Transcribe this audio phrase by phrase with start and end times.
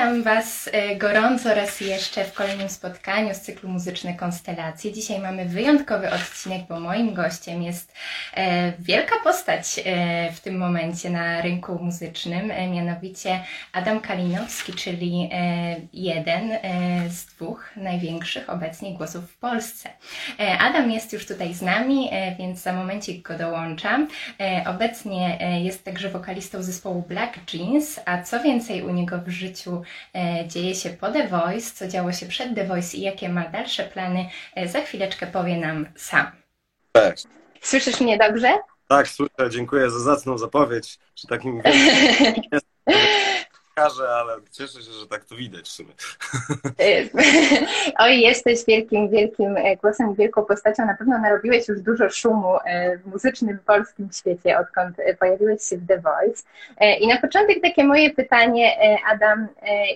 [0.00, 4.92] Witam Was e, gorąco raz jeszcze w kolejnym spotkaniu z cyklu Muzyczne Konstelacje.
[4.92, 7.92] Dzisiaj mamy wyjątkowy odcinek, bo moim gościem jest
[8.34, 13.40] e, wielka postać e, w tym momencie na rynku muzycznym, mianowicie
[13.72, 15.30] Adam Kalinowski, czyli
[15.92, 16.50] jeden
[17.08, 19.88] z dwóch największych obecnie głosów w Polsce.
[20.60, 24.08] Adam jest już tutaj z nami, więc za momencik go dołączam.
[24.66, 29.82] Obecnie jest także wokalistą zespołu Black Jeans, a co więcej u niego w życiu
[30.46, 33.84] dzieje się po The Voice, co działo się przed The Voice i jakie ma dalsze
[33.84, 36.26] plany, e, za chwileczkę powie nam sam.
[36.92, 37.26] Cześć.
[37.60, 38.58] Słyszysz mnie dobrze?
[38.88, 39.50] Tak, słyszę.
[39.50, 40.98] Dziękuję za zacną zapowiedź.
[41.14, 41.62] Przy takim
[43.80, 45.92] pokażę, ale cieszę się, że tak to widać w sumie.
[47.98, 50.86] Oj, jesteś wielkim, wielkim e, głosem, wielką postacią.
[50.86, 55.76] Na pewno narobiłeś już dużo szumu e, w muzycznym polskim świecie, odkąd e, pojawiłeś się
[55.76, 56.42] w The Voice.
[57.00, 58.76] I na początek takie moje pytanie,
[59.12, 59.48] Adam,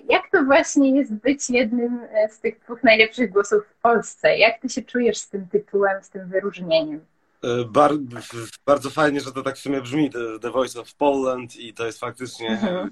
[0.09, 4.39] jak to właśnie jest być jednym z tych dwóch najlepszych głosów w Polsce?
[4.39, 7.05] Jak ty się czujesz z tym tytułem, z tym wyróżnieniem?
[7.67, 8.01] Bardzo,
[8.67, 10.11] bardzo fajnie, że to tak w sumie brzmi,
[10.43, 12.91] The Voice of Poland i to jest faktycznie mhm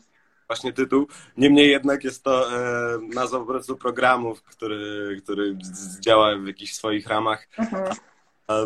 [0.53, 1.07] właśnie tytuł.
[1.37, 5.57] Niemniej jednak jest to e, nazwa po prostu programu, który, który
[6.01, 7.49] działa w jakichś swoich ramach.
[7.59, 7.95] Mhm.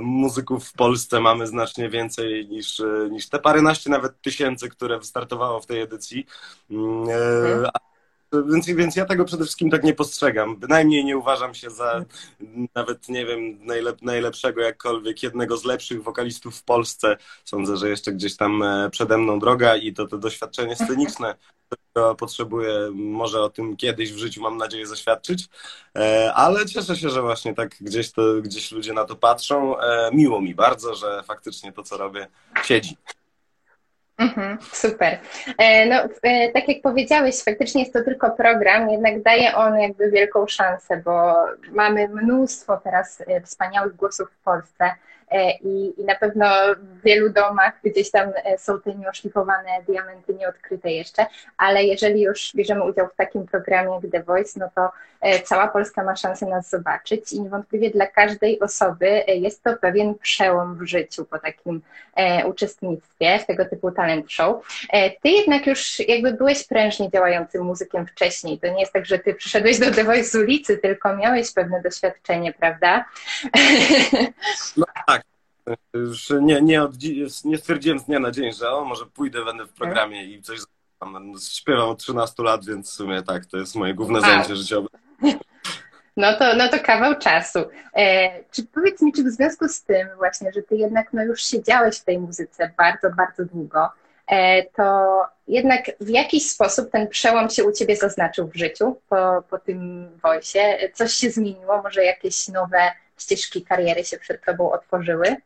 [0.00, 5.60] Muzyków w Polsce mamy znacznie więcej niż, e, niż te paręnaście nawet tysięcy, które wystartowało
[5.60, 6.26] w tej edycji.
[6.70, 7.14] Mm, e,
[7.52, 7.70] mhm.
[8.32, 10.56] Więc, więc ja tego przede wszystkim tak nie postrzegam.
[10.56, 12.04] Bynajmniej nie uważam się za
[12.74, 17.16] nawet, nie wiem, najlep najlepszego jakkolwiek, jednego z lepszych wokalistów w Polsce.
[17.44, 21.34] Sądzę, że jeszcze gdzieś tam e, przede mną droga i to, to doświadczenie sceniczne,
[21.68, 25.48] którego potrzebuję, może o tym kiedyś w życiu mam nadzieję zaświadczyć.
[25.96, 29.78] E, ale cieszę się, że właśnie tak gdzieś, to, gdzieś ludzie na to patrzą.
[29.80, 32.28] E, miło mi bardzo, że faktycznie to, co robię,
[32.64, 32.96] siedzi.
[34.18, 35.18] Mhm, super.
[35.58, 40.10] E, no, e, tak jak powiedziałeś, faktycznie jest to tylko program, jednak daje on jakby
[40.10, 41.34] wielką szansę, bo
[41.70, 44.90] mamy mnóstwo teraz e, wspaniałych głosów w Polsce.
[45.62, 46.46] I, i na pewno
[46.78, 51.26] w wielu domach gdzieś tam są te nieoszlifowane diamenty nieodkryte jeszcze,
[51.58, 54.90] ale jeżeli już bierzemy udział w takim programie jak The Voice, no to
[55.44, 60.78] cała Polska ma szansę nas zobaczyć i niewątpliwie dla każdej osoby jest to pewien przełom
[60.78, 61.82] w życiu po takim
[62.46, 64.66] uczestnictwie w tego typu talent show.
[65.22, 68.58] Ty jednak już jakby byłeś prężnie działającym muzykiem wcześniej.
[68.58, 71.82] To nie jest tak, że ty przyszedłeś do The Voice z ulicy, tylko miałeś pewne
[71.82, 73.04] doświadczenie, prawda?
[74.76, 75.22] No tak
[75.94, 76.92] już nie, nie, od,
[77.44, 80.60] nie stwierdziłem z dnia na dzień, że o, może pójdę, będę w programie i coś.
[81.52, 84.88] Śpiewam od 13 lat, więc w sumie tak, to jest moje główne zajęcie życiowe.
[86.16, 87.58] No to, no to kawał czasu.
[87.96, 91.42] E, czy powiedz mi, czy w związku z tym właśnie, że ty jednak no już
[91.42, 93.88] siedziałeś w tej muzyce bardzo, bardzo długo,
[94.26, 99.42] e, to jednak w jakiś sposób ten przełom się u ciebie zaznaczył w życiu po,
[99.50, 100.58] po tym wojsie?
[100.94, 101.82] Coś się zmieniło?
[101.82, 105.36] Może jakieś nowe ścieżki kariery się przed tobą otworzyły?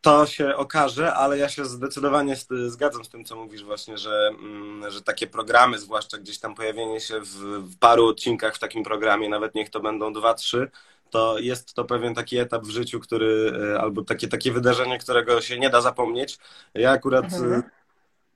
[0.00, 4.90] To się okaże, ale ja się zdecydowanie zgadzam z tym, co mówisz właśnie, że, mm,
[4.90, 7.34] że takie programy, zwłaszcza gdzieś tam pojawienie się w,
[7.70, 10.70] w paru odcinkach w takim programie, nawet niech to będą dwa, trzy,
[11.10, 15.40] to jest to pewien taki etap w życiu, który, e, albo takie, takie wydarzenie, którego
[15.40, 16.38] się nie da zapomnieć.
[16.74, 17.52] Ja akurat mhm.
[17.52, 17.62] E,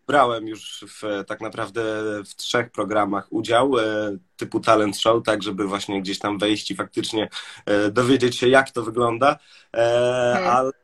[0.06, 1.82] brałem już w, tak naprawdę
[2.24, 3.82] w trzech programach udział e,
[4.36, 7.28] typu talent show, tak żeby właśnie gdzieś tam wejść i faktycznie
[7.92, 9.38] dowiedzieć się, jak to wygląda,
[9.72, 10.56] mhm.
[10.56, 10.83] ale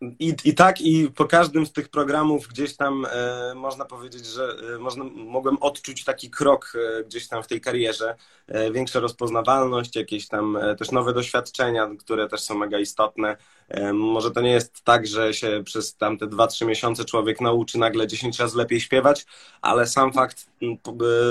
[0.00, 4.54] i, I tak, i po każdym z tych programów gdzieś tam e, można powiedzieć, że
[4.74, 8.16] e, można, mogłem odczuć taki krok e, gdzieś tam w tej karierze,
[8.48, 13.36] e, większa rozpoznawalność, jakieś tam e, też nowe doświadczenia, które też są mega istotne.
[13.68, 18.06] E, może to nie jest tak, że się przez tamte 2-3 miesiące człowiek nauczy nagle
[18.06, 19.26] 10 razy lepiej śpiewać,
[19.62, 20.50] ale sam fakt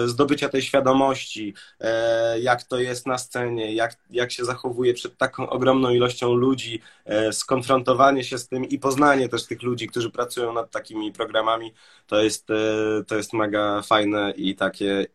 [0.06, 1.54] zdobycia tej świadomości,
[2.42, 6.82] jak to jest na scenie, jak, jak się zachowuje przed taką ogromną ilością ludzi,
[7.32, 11.74] skonfrontowanie się z tym i poznanie też tych ludzi, którzy pracują nad takimi programami,
[12.08, 12.56] to jest, e,
[13.08, 15.06] to jest mega fajne i takie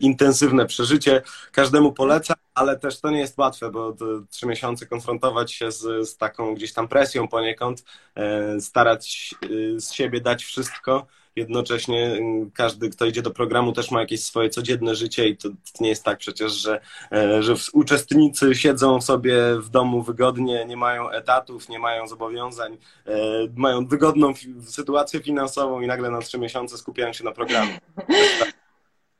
[0.00, 1.22] intensywne przeżycie.
[1.52, 3.96] Każdemu polecam, ale też to nie jest łatwe, bo
[4.30, 7.84] trzy miesiące konfrontować się z, z taką gdzieś tam presją poniekąd,
[8.14, 13.90] e, starać e, z siebie dać wszystko jednocześnie mm, każdy, kto idzie do programu, też
[13.90, 15.48] ma jakieś swoje codzienne życie i to
[15.80, 16.80] nie jest tak przecież, że,
[17.12, 23.14] e, że uczestnicy siedzą sobie w domu wygodnie, nie mają etatów, nie mają zobowiązań, e,
[23.56, 24.32] mają wygodną
[24.66, 27.80] sytuację finansową i nagle na trzy miesiące skupiają się na programie.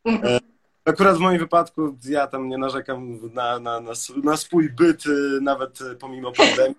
[0.06, 0.40] E,
[0.84, 3.92] akurat w moim wypadku ja tam nie narzekam na, na, na,
[4.24, 5.04] na swój byt,
[5.40, 6.76] nawet pomimo pandemii,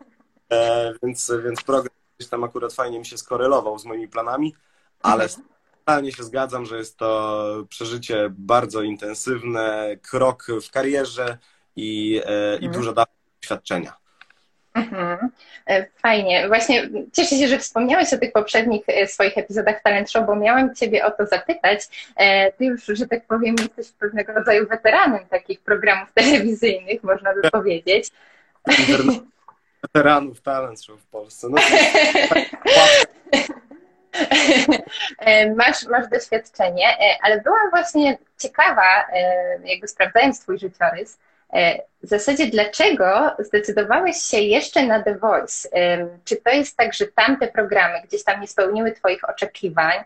[1.03, 4.53] więc, więc program gdzieś tam akurat fajnie mi się skorelował z moimi planami
[5.01, 5.27] ale
[5.86, 11.38] totalnie się zgadzam, że jest to przeżycie bardzo intensywne, krok w karierze
[11.75, 12.71] i, e, i mhm.
[12.71, 12.94] dużo
[13.42, 13.94] doświadczenia.
[14.74, 15.30] Mhm.
[15.68, 16.47] E, fajnie.
[16.47, 20.75] Właśnie cieszę się, że wspomniałeś o tych poprzednich e, swoich epizodach Talent Show, bo miałam
[20.75, 21.80] Ciebie o to zapytać.
[22.57, 28.12] Ty już, że tak powiem, jesteś pewnego rodzaju weteranem takich programów telewizyjnych, można by powiedzieć.
[29.86, 31.48] Weteranów Talent Show w Polsce.
[31.50, 31.57] No,
[35.56, 41.19] masz, masz doświadczenie, e, ale byłam właśnie ciekawa, e, jakby sprawdzając Twój życiorys,
[41.54, 45.69] e, w zasadzie dlaczego zdecydowałeś się jeszcze na The Voice?
[46.25, 50.04] Czy to jest tak, że tamte programy gdzieś tam nie spełniły Twoich oczekiwań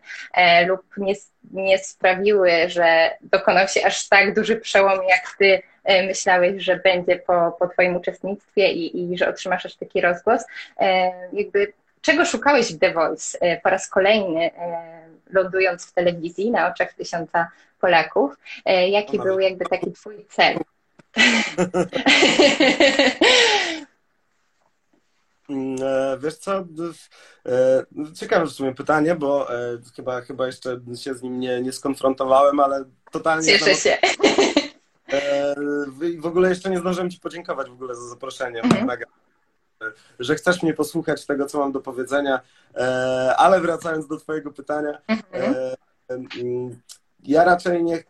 [0.68, 1.13] lub nie,
[1.51, 7.56] nie sprawiły, że dokonał się aż tak duży przełom, jak Ty myślałeś, że będzie po,
[7.60, 10.45] po Twoim uczestnictwie i, i że otrzymasz aż taki rozgłos?
[11.33, 16.67] Jakby czego szukałeś w The Voice e, po raz kolejny, e, lądując w telewizji na
[16.67, 17.51] oczach tysiąca
[17.81, 18.33] Polaków?
[18.65, 20.57] E, jaki no, był jakby taki twój cel?
[25.49, 25.77] Mm,
[26.19, 26.65] wiesz co,
[28.15, 29.47] ciekawe w sumie pytanie, bo
[29.95, 33.45] chyba, chyba jeszcze się z nim nie, nie skonfrontowałem, ale totalnie...
[33.45, 33.97] Cieszę się.
[36.19, 38.61] W ogóle jeszcze nie zdążyłem Ci podziękować w ogóle za zaproszenie.
[38.61, 38.85] Mhm.
[38.85, 39.05] Mega
[40.19, 42.39] że chcesz mnie posłuchać tego, co mam do powiedzenia,
[42.75, 45.55] e, ale wracając do Twojego pytania, mhm.
[45.55, 45.75] e,
[47.23, 48.03] ja raczej nie,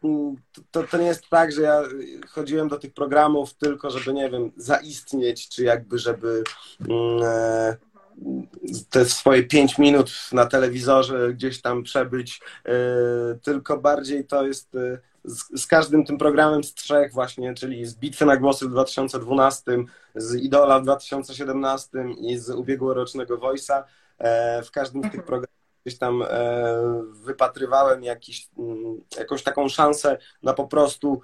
[0.71, 1.81] to, to nie jest tak, że ja
[2.29, 6.43] chodziłem do tych programów tylko, żeby, nie wiem, zaistnieć, czy jakby, żeby
[6.89, 7.77] mm, e,
[8.89, 12.41] te swoje pięć minut na telewizorze gdzieś tam przebyć,
[13.43, 14.75] tylko bardziej to jest
[15.23, 19.63] z, z, każdym tym programem z trzech właśnie, czyli z Bitwy na Głosy w 2012,
[20.15, 21.89] z Idola w 2017
[22.21, 23.83] i z ubiegłorocznego Voice'a.
[24.17, 25.27] E, w każdym z tych mhm.
[25.27, 26.25] programów gdzieś tam e,
[27.11, 31.21] wypatrywałem jakiś, mm, jakąś taką szansę na po prostu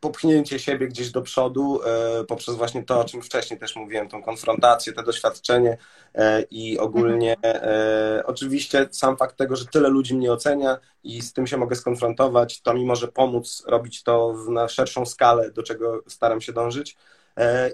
[0.00, 4.22] popchnięcie siebie gdzieś do przodu e, poprzez właśnie to, o czym wcześniej też mówiłem, tą
[4.22, 5.78] konfrontację, to doświadczenie
[6.14, 11.32] e, i ogólnie e, oczywiście sam fakt tego, że tyle ludzi mnie ocenia i z
[11.32, 16.02] tym się mogę skonfrontować, to mi może pomóc robić to na szerszą skalę, do czego
[16.06, 16.96] staram się dążyć.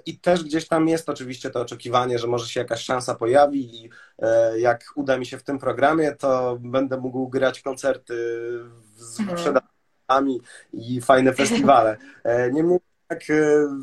[0.05, 3.89] I też gdzieś tam jest oczywiście to oczekiwanie, że może się jakaś szansa pojawi i
[4.57, 8.13] jak uda mi się w tym programie, to będę mógł grać koncerty
[8.95, 9.37] w mhm.
[9.37, 9.74] sprzedaży
[10.73, 11.97] i fajne festiwale.
[12.23, 13.19] E, niemniej tak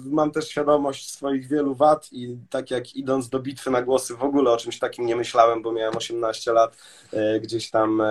[0.05, 4.23] mam też świadomość swoich wielu wad i tak jak idąc do bitwy na głosy w
[4.23, 6.77] ogóle o czymś takim nie myślałem, bo miałem 18 lat,
[7.43, 8.03] gdzieś tam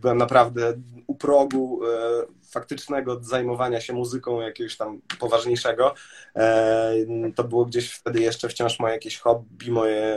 [0.00, 0.74] byłem naprawdę
[1.06, 1.80] u progu
[2.50, 5.94] faktycznego zajmowania się muzyką jakiegoś tam poważniejszego.
[7.34, 10.16] To było gdzieś wtedy jeszcze wciąż moje jakieś hobby, moje,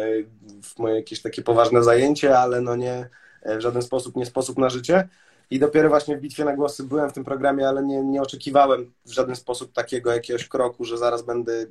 [0.77, 3.09] moje jakieś takie poważne zajęcie, ale no nie
[3.45, 5.09] w żaden sposób nie sposób na życie.
[5.51, 8.93] I dopiero właśnie w Bitwie na Głosy byłem w tym programie, ale nie, nie oczekiwałem
[9.05, 11.65] w żaden sposób takiego jakiegoś kroku, że zaraz będę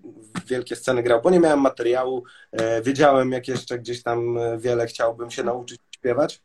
[0.47, 2.25] wielkie sceny grał, bo nie miałem materiału.
[2.53, 6.43] E, wiedziałem, jak jeszcze gdzieś tam e, wiele chciałbym się nauczyć śpiewać.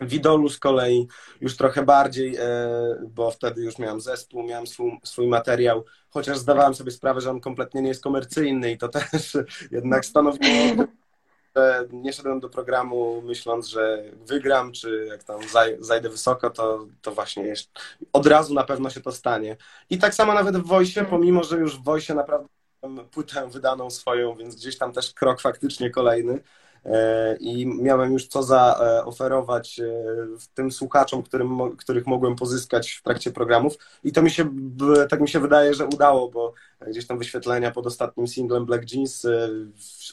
[0.00, 1.08] W Idolu z kolei
[1.40, 2.42] już trochę bardziej, e,
[3.08, 7.40] bo wtedy już miałem zespół, miałem swój, swój materiał, chociaż zdawałem sobie sprawę, że on
[7.40, 9.36] kompletnie nie jest komercyjny i to też
[9.70, 10.04] jednak
[11.58, 15.40] stanowiło nie szedłem do programu myśląc, że wygram, czy jak tam
[15.80, 17.70] zajdę wysoko, to, to właśnie jest,
[18.12, 19.56] od razu na pewno się to stanie.
[19.90, 22.48] I tak samo nawet w Wojsie, pomimo, że już w Wojsie naprawdę
[23.10, 26.40] płytę wydaną swoją, więc gdzieś tam też krok faktycznie kolejny.
[26.84, 29.84] E, i miałem już co zaoferować e,
[30.54, 33.74] tym słuchaczom, którym, których mogłem pozyskać w trakcie programów.
[34.04, 34.50] I to mi się,
[35.10, 36.52] tak mi się wydaje, że udało, bo
[36.86, 39.48] gdzieś tam wyświetlenia pod ostatnim singlem Black Jeans e,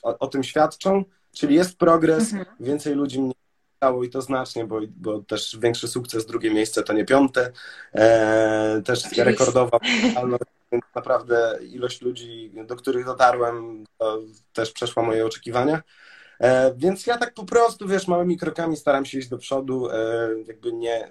[0.04, 1.04] o, o tym świadczą,
[1.36, 2.46] Czyli jest progres, mhm.
[2.60, 3.34] więcej ludzi mnie
[3.78, 7.52] stało i to znacznie, bo, bo też większy sukces, drugie miejsce to nie piąte.
[7.96, 9.80] E, też rekordowa
[10.96, 14.22] naprawdę ilość ludzi, do których dotarłem, to
[14.54, 15.82] też przeszła moje oczekiwania.
[16.40, 20.30] E, więc ja tak po prostu, wiesz, małymi krokami staram się iść do przodu, e,
[20.48, 21.10] jakby nie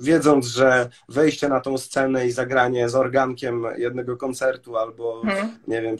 [0.00, 5.58] wiedząc, że wejście na tą scenę i zagranie z organkiem jednego koncertu albo, hmm.
[5.68, 5.96] nie wiem,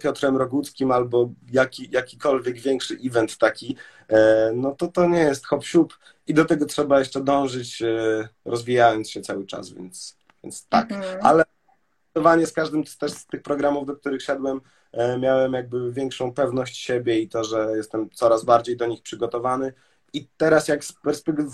[0.00, 3.76] Piotrem Roguckim albo jaki, jakikolwiek większy event taki,
[4.08, 8.28] e, no to to nie jest hop siup i do tego trzeba jeszcze dążyć, e,
[8.44, 10.92] rozwijając się cały czas, więc, więc tak.
[10.92, 11.18] Mhm.
[11.22, 11.44] Ale
[12.18, 14.60] zdecydowanie z każdym też z tych programów, do których szedłem,
[14.92, 19.72] e, miałem jakby większą pewność siebie i to, że jestem coraz bardziej do nich przygotowany.
[20.12, 21.50] I teraz jak z perspektywy,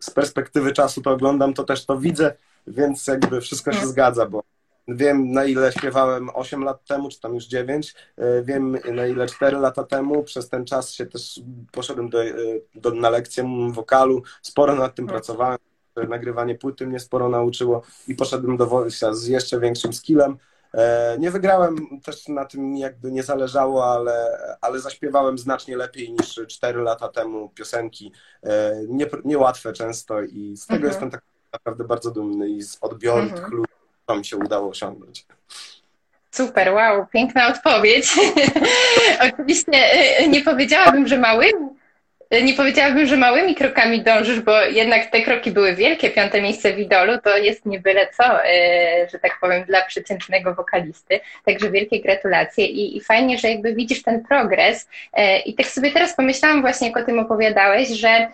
[0.00, 2.34] z perspektywy czasu to oglądam, to też to widzę,
[2.66, 3.92] więc jakby wszystko się mhm.
[3.92, 4.42] zgadza, bo
[4.88, 7.94] Wiem, na ile śpiewałem 8 lat temu, czy tam już 9.
[8.16, 10.22] E, wiem, na ile 4 lata temu.
[10.22, 11.40] Przez ten czas się też
[11.72, 12.34] poszedłem do, e,
[12.74, 14.22] do, na lekcję wokalu.
[14.42, 15.58] Sporo nad tym pracowałem.
[16.08, 20.36] nagrywanie płyty mnie sporo nauczyło i poszedłem do Wojsia z jeszcze większym skillem.
[20.74, 26.40] E, nie wygrałem, też na tym jakby nie zależało, ale, ale zaśpiewałem znacznie lepiej niż
[26.48, 28.12] 4 lata temu piosenki.
[28.88, 30.92] Nie, niełatwe często i z tego mhm.
[30.92, 33.40] jestem tak naprawdę bardzo dumny i z odbioru mhm.
[33.40, 33.75] tych ludzi,
[34.14, 35.24] mi się udało osiągnąć.
[36.30, 38.06] Super, wow, piękna odpowiedź.
[39.32, 41.76] Oczywiście e, nie powiedziałabym, że małym,
[42.42, 46.10] nie powiedziałabym, że małymi krokami dążysz, bo jednak te kroki były wielkie.
[46.10, 48.24] Piąte miejsce w Idolu to jest nie byle co,
[49.12, 51.20] że tak powiem, dla przeciętnego wokalisty.
[51.44, 54.88] Także wielkie gratulacje i, i fajnie, że jakby widzisz ten progres.
[55.44, 58.28] I tak sobie teraz pomyślałam właśnie, jak o tym opowiadałeś, że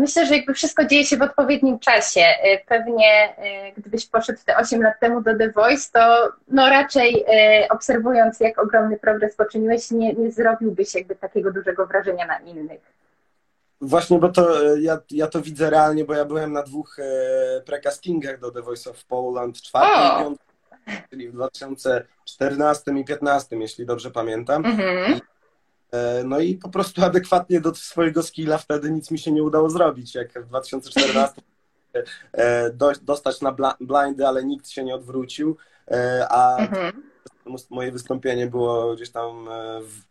[0.00, 2.20] myślę, że jakby wszystko dzieje się w odpowiednim czasie.
[2.20, 7.24] E, pewnie e, gdybyś poszedł te 8 lat temu do The Voice, to no raczej
[7.70, 12.80] obserwując, jak ogromny progres poczyniłeś, nie, nie zrobiłbyś jakby takiego dużego wrażenia na innych.
[13.80, 16.96] Właśnie, bo to ja, ja to widzę realnie, bo ja byłem na dwóch
[17.66, 20.44] precastingach do The Voice of Poland, czwarty i piąty,
[21.10, 24.66] czyli w 2014 i 2015, jeśli dobrze pamiętam.
[24.66, 25.12] Mhm.
[25.12, 25.20] E,
[26.24, 30.14] no i po prostu adekwatnie do swojego skilla wtedy nic mi się nie udało zrobić.
[30.14, 31.42] Jak w 2014
[32.32, 32.70] e,
[33.02, 35.56] dostać na blindy, ale nikt się nie odwrócił,
[35.90, 37.02] e, a mhm.
[37.70, 39.48] moje wystąpienie było gdzieś tam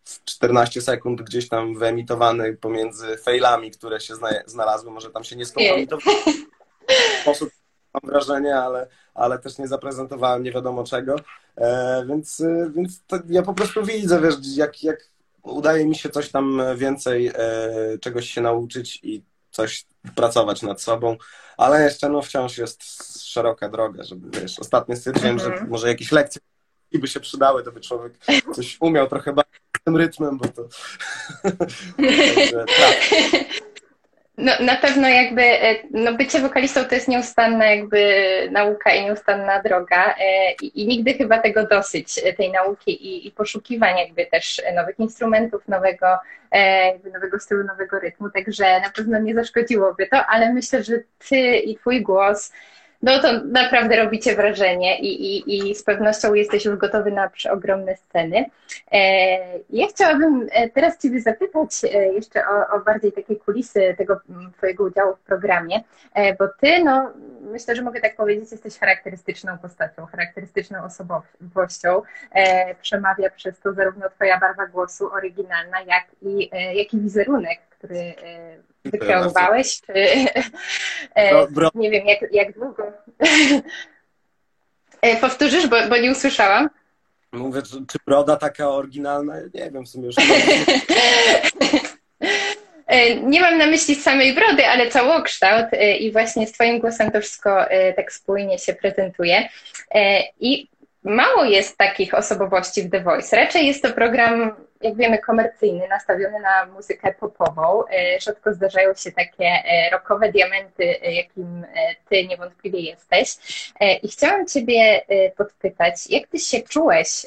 [0.06, 4.14] w 14 sekund, gdzieś tam wyemitowane pomiędzy failami, które się
[4.46, 4.92] znalazły.
[4.92, 6.18] Może tam się nie skompromitowało
[6.88, 7.50] w sposób,
[7.94, 11.16] mam wrażenie, ale, ale też nie zaprezentowałem nie wiadomo czego.
[12.08, 12.44] więc
[12.76, 15.13] więc ja po prostu widzę, wiesz, jak, jak
[15.44, 17.34] udaje mi się coś tam więcej, e,
[18.02, 19.86] czegoś się nauczyć i coś
[20.16, 21.18] pracować nad sobą,
[21.58, 22.84] ale jeszcze no wciąż jest
[23.24, 25.70] szeroka droga, żeby wiesz, ostatnio stwierdziłem, że mhm.
[25.70, 26.42] może jakieś lekcje
[27.00, 28.14] by się przydały, to by człowiek
[28.56, 30.68] coś umiał trochę bardziej tym rytmem, bo to...
[32.36, 33.10] Także, tak.
[34.38, 38.00] No, na pewno jakby e, no, bycie wokalistą to jest nieustanna jakby
[38.52, 43.28] nauka i nieustanna droga e, i, i nigdy chyba tego dosyć, e, tej nauki i,
[43.28, 46.08] i poszukiwań jakby też nowych instrumentów, nowego,
[47.14, 50.94] nowego stylu, nowego rytmu, także na pewno nie zaszkodziłoby to, ale myślę, że
[51.30, 52.52] ty i twój głos
[53.04, 57.96] no to naprawdę robicie wrażenie i, i, i z pewnością jesteś już gotowy na ogromne
[57.96, 58.46] sceny.
[58.92, 59.00] E,
[59.70, 64.20] ja chciałabym e, teraz Ciebie zapytać e, jeszcze o, o bardziej takie kulisy tego
[64.58, 65.84] Twojego udziału w programie,
[66.40, 72.02] bo Ty, no myślę, że mogę tak powiedzieć, jesteś charakterystyczną postacią, charakterystyczną osobowością.
[72.82, 78.14] Przemawia przez to zarówno Twoja barwa głosu oryginalna, jak i, jak i wizerunek, który
[78.86, 79.94] wykreowałeś, czy
[81.16, 82.84] e, nie wiem, jak, jak długo.
[85.02, 86.70] E, powtórzysz, bo, bo nie usłyszałam.
[87.32, 89.34] Mówię, czy broda taka oryginalna?
[89.54, 90.16] Nie wiem, w sumie już.
[92.88, 95.66] E, nie mam na myśli samej brody, ale całokształt
[96.00, 99.50] i właśnie z Twoim głosem to wszystko tak spójnie się prezentuje.
[100.40, 100.68] I
[101.04, 103.36] mało jest takich osobowości w The Voice.
[103.36, 104.52] Raczej jest to program
[104.84, 107.84] jak wiemy, komercyjny, nastawiony na muzykę popową.
[107.88, 111.66] E, rzadko zdarzają się takie e, rockowe diamenty, e, jakim
[112.10, 113.36] ty niewątpliwie jesteś.
[114.04, 115.02] I chciałam ciebie
[115.38, 117.26] podpytać, jak ty się czułeś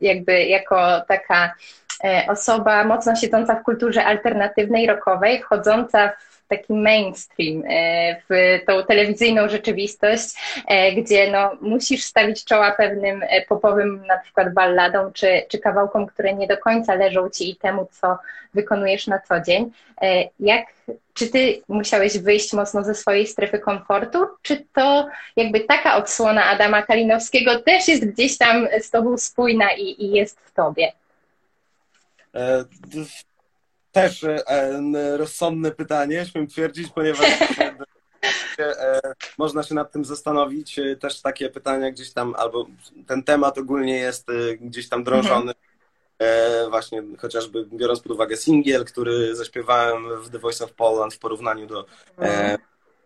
[0.00, 1.54] jakby jako taka
[2.28, 9.48] osoba mocno siedząca w kulturze alternatywnej, rockowej, wchodząca w taki mainstream, e, w tą telewizyjną
[9.48, 10.24] rzeczywistość,
[10.66, 16.06] e, gdzie no, musisz stawić czoła pewnym e, popowym na przykład balladom czy, czy kawałkom,
[16.06, 18.18] które nie do końca leżą ci i temu, co
[18.54, 19.70] wykonujesz na co dzień.
[20.40, 20.66] Jak,
[21.14, 26.82] czy ty musiałeś wyjść mocno ze swojej strefy komfortu, czy to jakby taka odsłona Adama
[26.82, 30.92] Kalinowskiego też jest gdzieś tam z tobą spójna i, i jest w tobie?
[33.96, 37.26] Też e, rozsądne pytanie, śmiem twierdzić, ponieważ
[38.58, 39.00] e,
[39.38, 40.78] można się nad tym zastanowić.
[40.78, 42.66] E, też takie pytania gdzieś tam, albo
[43.06, 44.28] ten temat ogólnie jest
[44.60, 45.52] gdzieś tam drążony.
[46.18, 46.70] Mhm.
[46.70, 51.66] Właśnie chociażby biorąc pod uwagę singiel, który zaśpiewałem w The Voice of Poland w porównaniu
[51.66, 51.86] do
[52.18, 52.58] mhm.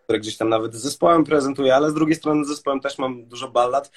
[0.05, 3.25] które gdzieś tam nawet z zespołem prezentuję, ale z drugiej strony z zespołem też mam
[3.25, 3.91] dużo ballad.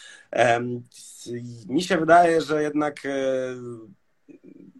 [1.67, 3.01] Mi się wydaje, że jednak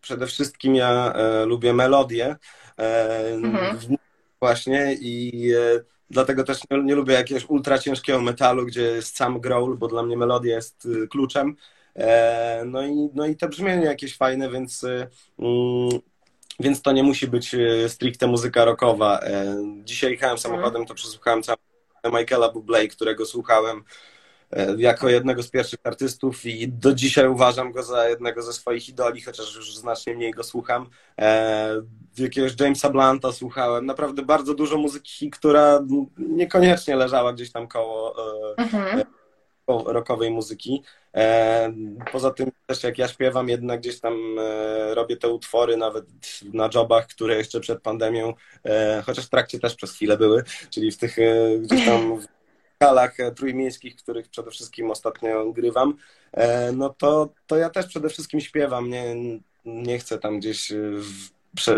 [0.04, 2.36] przede wszystkim ja e, lubię melodię
[2.80, 3.98] e, mhm.
[4.40, 9.40] właśnie i e, dlatego też nie, nie, lubię jakiegoś ultra ciężkiego metalu, gdzie jest sam
[9.40, 11.56] growl, bo dla mnie melodia jest kluczem.
[12.66, 14.84] No, i, no i te brzmienie jakieś fajne, więc,
[15.40, 15.90] mm,
[16.60, 17.56] więc to nie musi być
[17.88, 19.20] stricte muzyka rockowa.
[19.84, 21.58] Dzisiaj jechałem samochodem, to przesłuchałem całą
[22.06, 23.84] Michaela Bublé, którego słuchałem
[24.78, 29.22] jako jednego z pierwszych artystów i do dzisiaj uważam go za jednego ze swoich idoli,
[29.22, 30.90] chociaż już znacznie mniej go słucham.
[32.18, 35.80] Jakiegoś Jamesa Blanta słuchałem, naprawdę bardzo dużo muzyki, która
[36.18, 38.16] niekoniecznie leżała gdzieś tam koło
[38.58, 39.04] mhm
[39.68, 40.84] rockowej muzyki.
[41.16, 41.74] E,
[42.12, 46.06] poza tym też jak ja śpiewam, jednak gdzieś tam e, robię te utwory nawet
[46.54, 48.34] na jobach, które jeszcze przed pandemią,
[48.66, 51.18] e, chociaż w trakcie też przez chwilę były, czyli w tych
[51.60, 52.20] gdzieś tam
[52.86, 55.98] kalach trójmiejskich, których przede wszystkim ostatnio grywam,
[56.74, 59.16] no to, to ja też przede wszystkim śpiewam, nie,
[59.66, 60.72] nie chcę tam gdzieś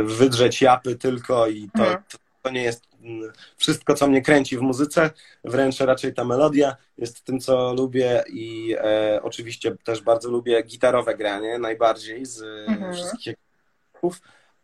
[0.03, 2.03] wydrzeć japy tylko i to, mhm.
[2.11, 5.09] to, to nie jest mm, wszystko, co mnie kręci w muzyce,
[5.43, 11.15] wręcz raczej ta melodia jest tym, co lubię i e, oczywiście też bardzo lubię gitarowe
[11.17, 12.93] granie, najbardziej z mhm.
[12.93, 13.35] wszystkich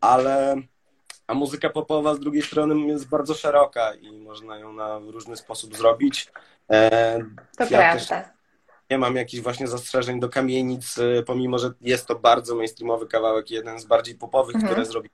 [0.01, 0.55] ale
[1.31, 5.75] a muzyka popowa z drugiej strony jest bardzo szeroka i można ją na różny sposób
[5.75, 6.31] zrobić.
[6.71, 7.19] E,
[7.57, 8.33] to ja prawda.
[8.89, 13.51] nie mam jakichś właśnie zastrzeżeń do kamienic, e, pomimo, że jest to bardzo mainstreamowy kawałek,
[13.51, 14.73] jeden z bardziej popowych, mhm.
[14.73, 15.11] które zrobił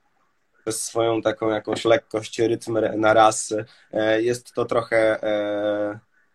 [0.62, 3.54] przez swoją taką jakąś lekkość, rytm na raz.
[3.94, 5.20] E, jest to trochę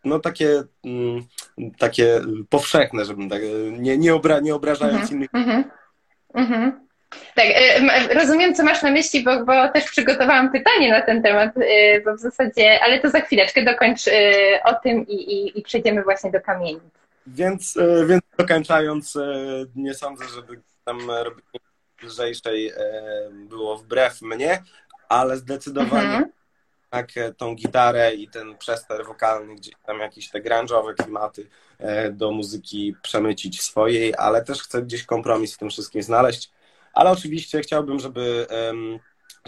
[0.04, 1.24] no takie, mm,
[1.78, 3.42] takie powszechne, żebym tak,
[3.78, 5.30] nie, nie, obra, nie obrażając mhm, innych.
[5.34, 5.64] Mhm,
[6.34, 6.91] mhm.
[7.34, 11.50] Tak, e, rozumiem, co masz na myśli, bo, bo też przygotowałam pytanie na ten temat,
[12.04, 14.00] bo w zasadzie, ale to za chwileczkę dokończ
[14.64, 16.82] o tym i, i, i przejdziemy właśnie do kamienic.
[17.26, 19.18] Więc, więc dokończając,
[19.76, 21.44] nie sądzę, żeby tam robić
[22.02, 22.74] lżejszej e,
[23.32, 24.62] było wbrew mnie,
[25.08, 26.32] ale zdecydowanie mhm.
[26.90, 31.46] tak tą gitarę i ten przester wokalny, gdzieś tam jakieś te grunge'owe klimaty
[31.78, 36.50] e, do muzyki przemycić swojej, ale też chcę gdzieś kompromis w tym wszystkim znaleźć.
[36.94, 38.46] Ale oczywiście chciałbym, żeby,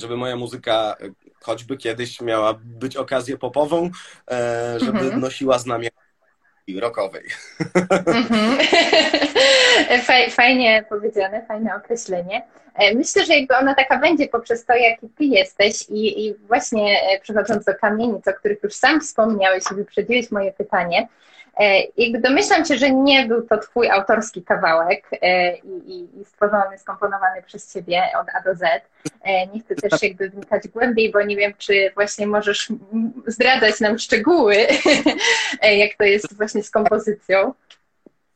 [0.01, 0.97] żeby moja muzyka
[1.43, 3.91] choćby kiedyś miała być okazję popową,
[4.77, 5.21] żeby mhm.
[5.21, 5.89] nosiła znamię
[6.81, 7.25] rockowej.
[8.07, 8.59] Mhm.
[10.31, 12.43] Fajnie powiedziane, fajne określenie.
[12.75, 17.03] E, myślę, że jakby ona taka będzie poprzez to, jaki ty jesteś i, i właśnie
[17.03, 21.09] e, przechodząc do kamienic, o których już sam wspomniałeś i wyprzedziłeś moje pytanie, e,
[21.97, 25.11] jakby domyślam się, że nie był to twój autorski kawałek
[25.87, 28.61] i, i stworzony, skomponowany przez ciebie od A do Z.
[29.55, 32.69] Nie chcę też jakby wnikać głębiej, bo nie wiem, czy właśnie możesz
[33.27, 34.57] zdradzać nam szczegóły,
[35.83, 37.55] jak to jest właśnie z kompozycją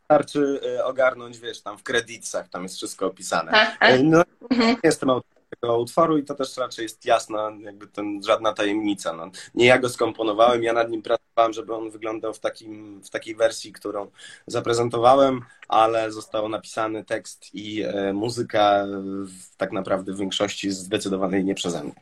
[0.09, 3.53] wystarczy e, ogarnąć, wiesz, tam w kredytach, tam jest wszystko opisane.
[3.53, 3.91] Tak, tak.
[3.91, 4.77] E, no, mhm.
[4.85, 9.13] jestem autorem tego utworu i to też raczej jest jasna, jakby ten, żadna tajemnica.
[9.13, 13.11] No, nie ja go skomponowałem, ja nad nim pracowałem, żeby on wyglądał w, takim, w
[13.11, 14.11] takiej wersji, którą
[14.47, 18.85] zaprezentowałem, ale został napisany tekst i e, muzyka
[19.25, 21.95] w, tak naprawdę w większości zdecydowanej nie przeze mnie.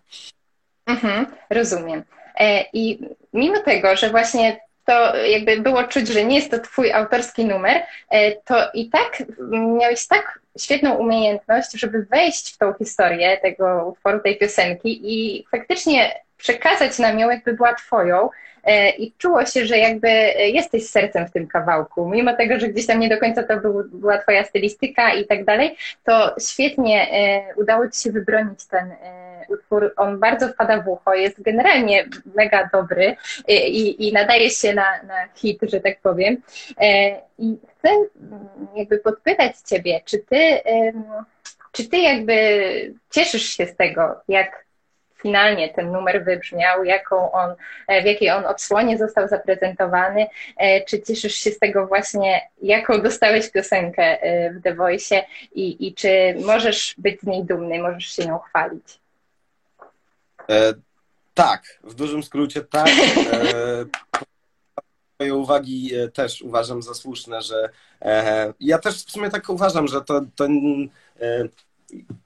[0.86, 2.02] Mhm, rozumiem.
[2.40, 2.98] E, I
[3.32, 7.82] mimo tego, że właśnie to jakby było czuć, że nie jest to twój autorski numer,
[8.10, 14.20] e, to i tak miałeś tak świetną umiejętność, żeby wejść w tą historię tego utworu,
[14.20, 18.30] tej piosenki i faktycznie przekazać nam ją, jakby była twoją
[18.64, 20.08] e, i czuło się, że jakby
[20.52, 22.08] jesteś sercem w tym kawałku.
[22.08, 25.44] Mimo tego, że gdzieś tam nie do końca to był, była twoja stylistyka i tak
[25.44, 28.94] dalej, to świetnie e, udało ci się wybronić ten
[29.48, 33.16] utwór, on bardzo wpada w ucho, jest generalnie mega dobry
[33.48, 36.36] i, i nadaje się na, na hit, że tak powiem.
[36.80, 37.88] E, I chcę
[38.76, 40.60] jakby podpytać Ciebie, czy Ty,
[41.72, 42.34] czy ty jakby
[43.10, 44.65] cieszysz się z tego, jak
[45.22, 47.54] finalnie ten numer wybrzmiał, jaką on,
[47.88, 50.26] e, w jakiej on odsłonie został zaprezentowany,
[50.56, 54.18] e, czy cieszysz się z tego właśnie, jaką dostałeś piosenkę
[54.52, 55.24] w The Voice
[55.54, 59.00] i, i czy możesz być z niej dumny, możesz się nią chwalić?
[60.50, 60.74] E,
[61.34, 62.88] tak, w dużym skrócie tak.
[62.88, 64.16] E,
[65.16, 67.70] Twoje uwagi e, też uważam za słuszne, że
[68.02, 71.44] e, ja też w sumie tak uważam, że to, e,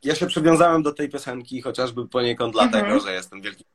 [0.02, 2.70] ja się przywiązałem do tej piosenki chociażby poniekąd mhm.
[2.70, 3.66] dlatego, że jestem wielkim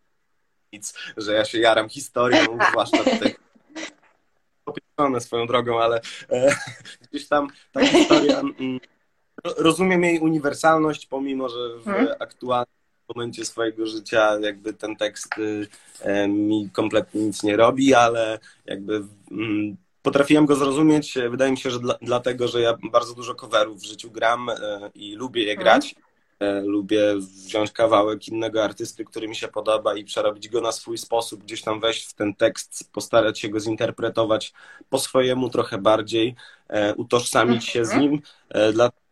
[1.17, 2.39] że ja się jaram historią,
[2.71, 3.36] zwłaszcza tutaj
[4.65, 6.56] popieszone swoją drogą, ale e,
[7.12, 8.80] gdzieś tam ta historia mm,
[9.58, 12.08] rozumiem jej uniwersalność, pomimo, że w mhm.
[12.19, 12.76] aktualnym
[13.15, 15.67] momencie swojego życia jakby ten tekst y,
[16.28, 21.18] mi kompletnie nic nie robi, ale jakby mm, potrafiłem go zrozumieć.
[21.30, 24.56] Wydaje mi się, że dla, dlatego, że ja bardzo dużo coverów w życiu gram e,
[24.96, 25.96] i lubię je grać.
[26.39, 27.15] E, lubię
[27.46, 31.62] wziąć kawałek innego artysty, który mi się podoba i przerobić go na swój sposób, gdzieś
[31.62, 34.54] tam wejść w ten tekst, postarać się go zinterpretować
[34.89, 36.36] po swojemu trochę bardziej,
[36.68, 38.12] e, utożsamić się z mhm.
[38.12, 38.22] nim.
[38.74, 39.05] Dlatego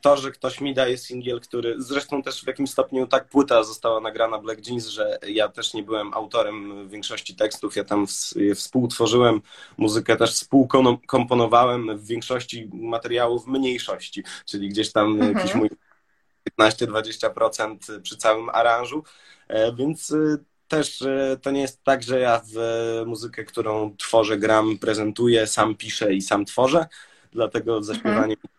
[0.00, 4.00] to, że ktoś mi daje singiel, który zresztą też w jakimś stopniu tak płyta została
[4.00, 8.06] nagrana Black Jeans, że ja też nie byłem autorem większości tekstów, ja tam
[8.54, 9.40] współtworzyłem
[9.76, 15.36] muzykę, też współkomponowałem w większości materiałów mniejszości, czyli gdzieś tam mhm.
[15.36, 15.68] jakiś mój
[16.60, 19.04] 15-20% przy całym aranżu,
[19.48, 20.36] e, więc e,
[20.68, 22.56] też e, to nie jest tak, że ja w
[23.06, 26.86] muzykę, którą tworzę, gram, prezentuję, sam piszę i sam tworzę,
[27.32, 28.57] dlatego zaśpiewanie mhm.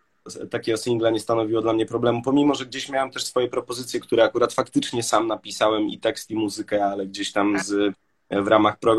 [0.49, 4.23] Takiego singla nie stanowiło dla mnie problemu, pomimo, że gdzieś miałem też swoje propozycje, które
[4.23, 7.95] akurat faktycznie sam napisałem i tekst i muzykę, ale gdzieś tam z
[8.31, 8.95] w ramach pro,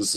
[0.00, 0.12] z,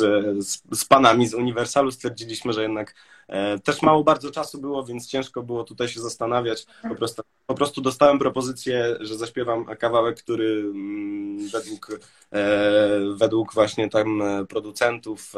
[0.46, 2.96] z, z, panami z Uniwersalu stwierdziliśmy, że jednak
[3.30, 6.65] E, też mało bardzo czasu było, więc ciężko było tutaj się zastanawiać.
[6.89, 12.00] Po prostu, po prostu dostałem propozycję, że zaśpiewam kawałek, który mm, według,
[12.34, 15.34] e, według właśnie tam producentów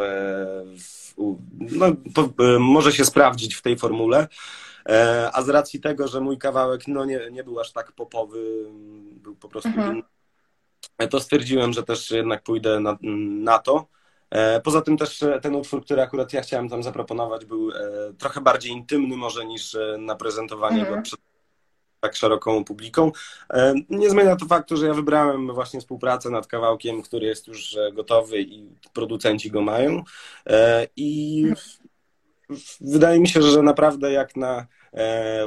[1.53, 1.85] no,
[2.59, 4.27] może się sprawdzić w tej formule.
[4.89, 8.65] E, a z racji tego, że mój kawałek no, nie, nie był aż tak popowy,
[9.11, 9.91] był po prostu mhm.
[10.99, 12.97] inny, to stwierdziłem, że też jednak pójdę na,
[13.41, 13.87] na to.
[14.31, 17.73] E, poza tym też e, ten utwór, który akurat ja chciałem tam zaproponować, był e,
[18.17, 20.95] trochę bardziej intymny może niż na prezentowanie mm.
[20.95, 21.19] go przed
[21.99, 23.11] tak szeroką publiką.
[23.89, 28.41] Nie zmienia to faktu, że ja wybrałem właśnie współpracę nad kawałkiem, który jest już gotowy
[28.41, 30.03] i producenci go mają.
[30.95, 31.45] I
[32.81, 34.67] wydaje mi się, że naprawdę jak na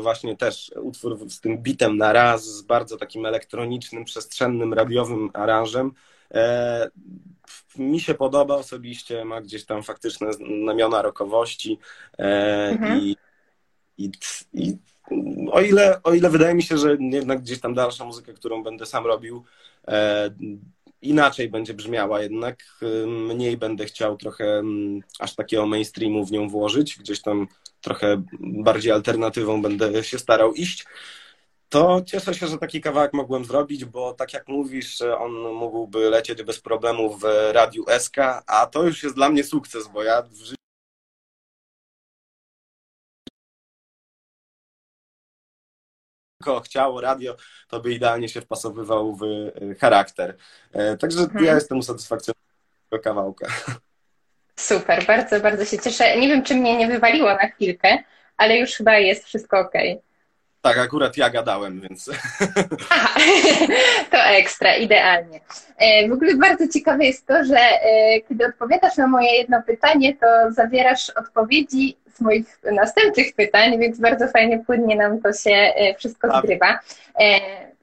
[0.03, 5.93] właśnie też utwór z tym bitem na raz, z bardzo takim elektronicznym, przestrzennym, radiowym aranżem,
[7.79, 11.79] mi się podoba osobiście, ma gdzieś tam faktyczne znamiona rokowości
[12.19, 13.01] e, mhm.
[13.01, 13.17] i,
[13.99, 14.11] i,
[14.53, 14.77] i
[15.53, 18.87] o ile, o ile wydaje mi się, że jednak gdzieś tam dalsza muzyka, którą będę
[18.87, 19.45] sam robił,
[19.89, 20.31] e,
[21.09, 22.65] inaczej będzie brzmiała jednak,
[23.07, 24.63] mniej będę chciał trochę
[25.19, 27.49] aż takiego mainstreamu w nią włożyć, gdzieś tam
[27.81, 30.85] trochę bardziej alternatywą będę się starał iść.
[31.69, 36.43] To cieszę się, że taki kawałek mogłem zrobić, bo tak jak mówisz, on mógłby lecieć
[36.43, 40.37] bez problemu w Radiu SK, a to już jest dla mnie sukces, bo ja w
[40.37, 40.64] życiu
[46.65, 47.37] chciało radio,
[47.69, 50.37] to by idealnie się wpasowywał w e, charakter.
[50.73, 51.45] E, także mhm.
[51.45, 52.45] ja jestem usatysfakcjonowany
[52.91, 53.47] tego kawałka.
[54.57, 56.19] Super, bardzo, bardzo się cieszę.
[56.19, 57.99] Nie wiem, czy mnie nie wywaliło na chwilkę,
[58.37, 59.73] ale już chyba jest wszystko ok.
[60.65, 62.11] Tak, akurat ja gadałem, więc.
[62.91, 63.21] Aha,
[64.13, 65.41] to ekstra, idealnie.
[65.79, 70.17] E, w ogóle bardzo ciekawe jest to, że e, kiedy odpowiadasz na moje jedno pytanie,
[70.17, 75.95] to zawierasz odpowiedzi z moich następnych pytań, więc bardzo fajnie, płynnie nam to się e,
[75.95, 76.79] wszystko zgrywa.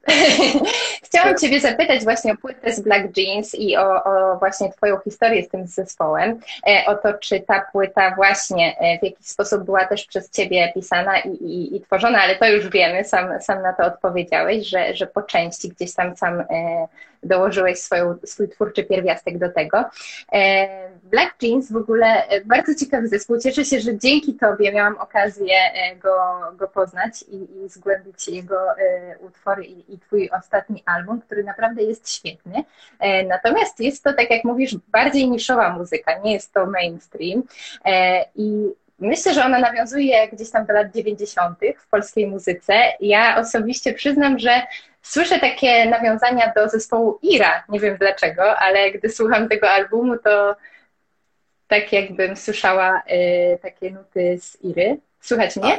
[1.04, 5.42] Chciałam Ciebie zapytać właśnie o płytę z Black Jeans i o, o, właśnie Twoją historię
[5.42, 9.84] z tym zespołem, e, o to, czy ta płyta właśnie e, w jakiś sposób była
[9.84, 13.72] też przez Ciebie pisana i, i, i tworzona, ale to już wiemy, sam, sam na
[13.72, 16.88] to odpowiedziałeś, że, że po części gdzieś tam sam e,
[17.22, 19.84] dołożyłeś swoją, swój twórczy pierwiastek do tego.
[21.02, 23.38] Black Jeans w ogóle bardzo ciekawy zespół.
[23.38, 25.56] Cieszę się, że dzięki Tobie miałam okazję
[26.02, 28.56] go, go poznać i, i zgłębić jego
[29.20, 32.64] utwory i, i Twój ostatni album, który naprawdę jest świetny.
[32.98, 37.42] E, natomiast jest to, tak jak mówisz, bardziej niszowa muzyka, nie jest to mainstream.
[37.84, 41.58] E, I Myślę, że ona nawiązuje gdzieś tam do lat 90.
[41.78, 42.74] w polskiej muzyce.
[43.00, 44.62] Ja osobiście przyznam, że
[45.02, 47.64] słyszę takie nawiązania do zespołu Ira.
[47.68, 50.56] Nie wiem dlaczego, ale gdy słucham tego albumu, to
[51.68, 53.02] tak jakbym słyszała
[53.54, 55.00] y, takie nuty z Iry.
[55.20, 55.78] Słychać mnie?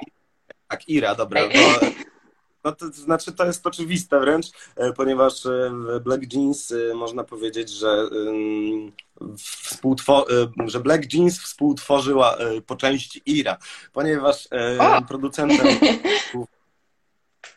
[0.67, 1.41] Tak, Ira, dobra.
[1.41, 1.87] Bo
[2.63, 6.93] no to, to znaczy to jest oczywiste wręcz, e, ponieważ e, w Black Jeans e,
[6.93, 8.09] można powiedzieć, że,
[10.65, 13.57] że Black Jeans współtworzyła po części Ira,
[13.93, 14.47] ponieważ
[14.79, 15.01] o!
[15.01, 15.67] producentem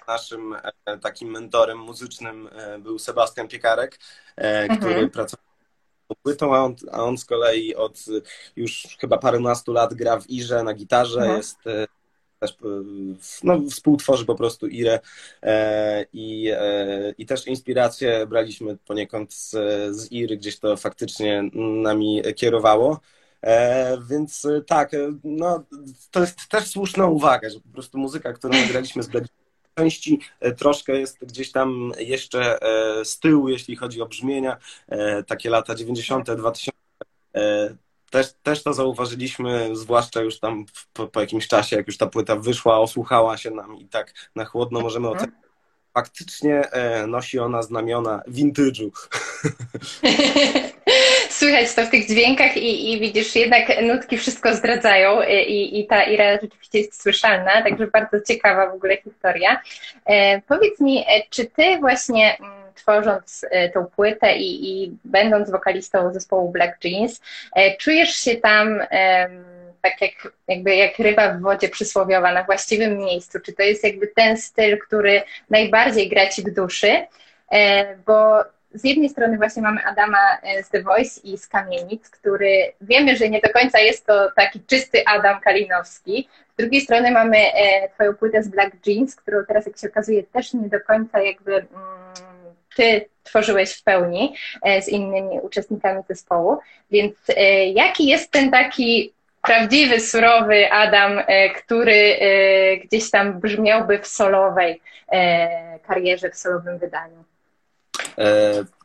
[0.08, 0.54] naszym
[1.02, 3.98] takim mentorem muzycznym był Sebastian Piekarek,
[4.36, 4.80] mhm.
[4.80, 5.46] który pracował
[6.22, 8.04] płytą, a on, a on z kolei od
[8.56, 11.36] już chyba parunastu lat gra w Irze na gitarze, mhm.
[11.36, 11.58] jest
[12.38, 12.56] też e,
[13.42, 15.00] no, współtworzy po prostu Ire
[15.42, 19.50] e, i, e, i też inspirację braliśmy poniekąd z,
[19.96, 21.50] z Iry, gdzieś to faktycznie
[21.82, 23.00] nami kierowało.
[24.08, 24.90] Więc tak,
[25.24, 25.64] no,
[26.10, 29.28] to jest też słuszna uwaga, że po prostu muzyka, którą nagraliśmy z Blade
[29.78, 30.20] części
[30.58, 32.58] troszkę jest gdzieś tam jeszcze
[33.04, 34.56] z tyłu, jeśli chodzi o brzmienia,
[35.26, 36.72] takie lata 90., 2000
[38.10, 42.36] też, też to zauważyliśmy, zwłaszcza już tam po, po, jakimś czasie, jak już ta płyta
[42.36, 45.30] wyszła, osłuchała się nam i tak na chłodno możemy mhm.
[45.30, 45.46] ocenić.
[45.94, 48.90] Faktycznie e, nosi ona znamiona vintage'u.
[51.38, 56.02] słychać to w tych dźwiękach i, i widzisz, jednak nutki wszystko zdradzają i, i ta
[56.02, 59.60] Ira rzeczywiście jest słyszalna, także bardzo ciekawa w ogóle historia.
[60.06, 66.52] E, powiedz mi, czy ty właśnie mm, tworząc tą płytę i, i będąc wokalistą zespołu
[66.52, 67.20] Black Jeans,
[67.78, 68.80] czujesz się tam
[69.82, 73.40] tak jak, jakby jak ryba w wodzie przysłowiowa na właściwym miejscu?
[73.40, 77.06] Czy to jest jakby ten styl, który najbardziej gra ci w duszy?
[77.52, 82.10] E, bo z jednej strony właśnie mamy Adama e, z The Voice i z Kamienic,
[82.10, 86.28] który wiemy, że nie do końca jest to taki czysty Adam Kalinowski.
[86.54, 90.22] Z drugiej strony mamy e, twoją płytę z Black Jeans, którą teraz jak się okazuje
[90.22, 91.66] też nie do końca jakby mm,
[92.76, 94.36] ty tworzyłeś w pełni
[94.82, 96.58] z innymi uczestnikami zespołu.
[96.90, 97.16] Więc
[97.74, 99.12] jaki jest ten taki
[99.46, 104.80] prawdziwy, surowy Adam, e, który e, gdzieś tam brzmiałby w solowej
[105.12, 107.24] e, karierze, w solowym wydaniu.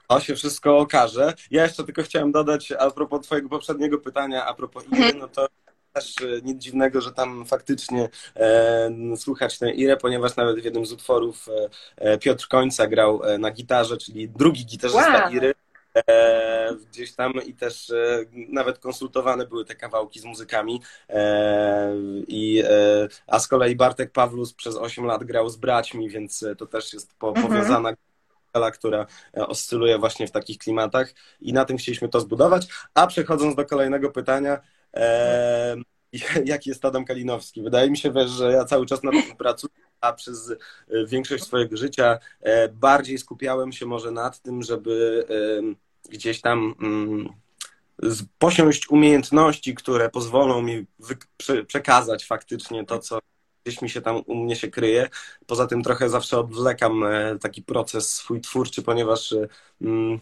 [0.08, 1.34] To się wszystko okaże.
[1.52, 5.20] Ja jeszcze tylko chciałem dodać a propos Twojego poprzedniego pytania, a propos Iry, mhm.
[5.20, 5.48] no to
[5.94, 10.92] też nic dziwnego, że tam faktycznie e, słychać tę Irę, ponieważ nawet w jednym z
[10.92, 11.46] utworów
[11.98, 15.32] e, Piotr Końca grał na gitarze, czyli drugi gitarzysta wow.
[15.32, 15.54] Iry.
[15.96, 20.82] E, gdzieś tam i też e, nawet konsultowane były te kawałki z muzykami.
[21.10, 21.94] E,
[22.28, 22.64] I,
[23.28, 27.14] a z kolei Bartek Pawlus przez 8 lat grał z braćmi, więc to też jest
[27.20, 27.48] po, mhm.
[27.48, 27.94] powiązana
[28.74, 32.68] która oscyluje właśnie w takich klimatach i na tym chcieliśmy to zbudować.
[32.94, 34.60] A przechodząc do kolejnego pytania,
[34.94, 35.76] e,
[36.46, 37.62] jaki jest Adam Kalinowski?
[37.62, 40.54] Wydaje mi się, że ja cały czas nad tym pracuję, a przez
[41.08, 42.20] większość swojego życia
[42.74, 45.26] bardziej skupiałem się może nad tym, żeby
[46.10, 47.30] gdzieś tam mm,
[48.38, 50.86] posiąść umiejętności, które pozwolą mi
[51.68, 53.20] przekazać faktycznie to, co
[53.66, 55.10] gdzieś mi się tam u mnie się kryje.
[55.48, 59.48] Poza tym trochę zawsze odwlekam e, taki proces swój twórczy, ponieważ e,
[59.82, 60.20] mm,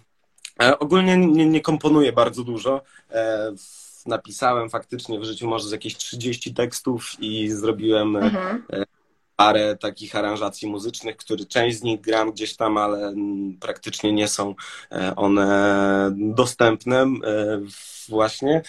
[0.61, 2.81] e, ogólnie nie, nie komponuję bardzo dużo.
[4.05, 8.63] Napisałem faktycznie w życiu może z jakieś 30 tekstów i zrobiłem mhm
[9.35, 13.13] parę takich aranżacji muzycznych, które część z nich gram gdzieś tam, ale
[13.59, 14.55] praktycznie nie są
[15.15, 17.05] one dostępne
[18.09, 18.61] właśnie.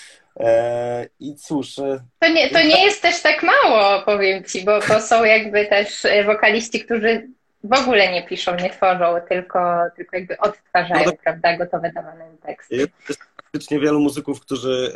[0.45, 1.75] E, I cóż.
[2.19, 6.07] To nie, to nie jest też tak mało, powiem ci, bo, bo są jakby też
[6.27, 7.29] wokaliści, którzy
[7.65, 9.59] w ogóle nie piszą, nie tworzą, tylko,
[9.97, 11.17] tylko jakby odtwarzają, no to...
[11.25, 12.77] prawda, gotowe dawane teksty.
[12.77, 14.93] Jest faktycznie wielu muzyków, którzy,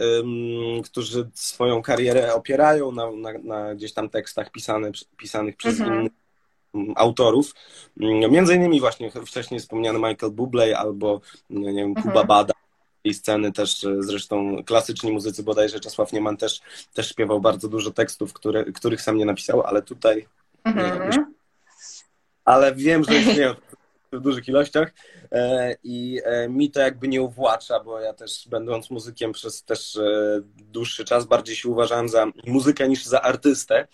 [0.85, 6.01] którzy swoją karierę opierają na, na, na gdzieś tam tekstach pisane, pisanych przez mhm.
[6.01, 6.13] innych
[6.97, 7.55] autorów.
[8.01, 12.27] Mm, między innymi właśnie wcześniej wspomniany Michael Bublé albo nie wiem, Kuba mhm.
[12.27, 12.55] Bada
[13.05, 16.61] tej sceny też zresztą klasyczni muzycy, bodajże Czesław Nieman też,
[16.95, 20.27] też śpiewał bardzo dużo tekstów, które, których sam nie napisał, ale tutaj
[20.65, 21.11] mhm.
[21.11, 21.27] nie,
[22.45, 23.55] ale wiem, że istnieją
[24.13, 24.93] w dużych ilościach
[25.33, 29.97] e, i e, mi to jakby nie uwłacza, bo ja też będąc muzykiem przez też
[29.97, 33.87] e, dłuższy czas bardziej się uważałem za muzykę niż za artystę.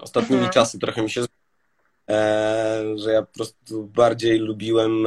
[0.00, 0.52] Ostatnimi mhm.
[0.52, 1.24] czasy trochę mi się
[2.96, 5.04] że ja po prostu bardziej lubiłem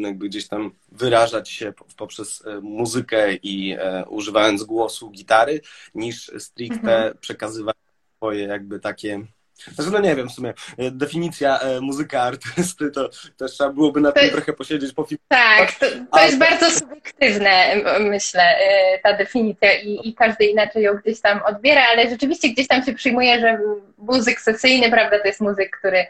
[0.00, 3.76] jakby gdzieś tam wyrażać się poprzez muzykę i
[4.08, 5.60] używając głosu gitary,
[5.94, 7.18] niż stricte mhm.
[7.18, 7.76] przekazywać
[8.16, 9.26] swoje jakby takie
[9.74, 14.00] znaczy, no nie wiem, w sumie e, definicja e, muzyka artysty, to też trzeba byłoby
[14.00, 15.24] na tym trochę posiedzieć po filmie.
[15.28, 20.94] Tak, to, to jest bardzo subiektywne, myślę, e, ta definicja i, i każdy inaczej ją
[20.94, 23.58] gdzieś tam odbiera, ale rzeczywiście gdzieś tam się przyjmuje, że
[23.98, 26.06] muzyk sesyjny, prawda, to jest muzyk, który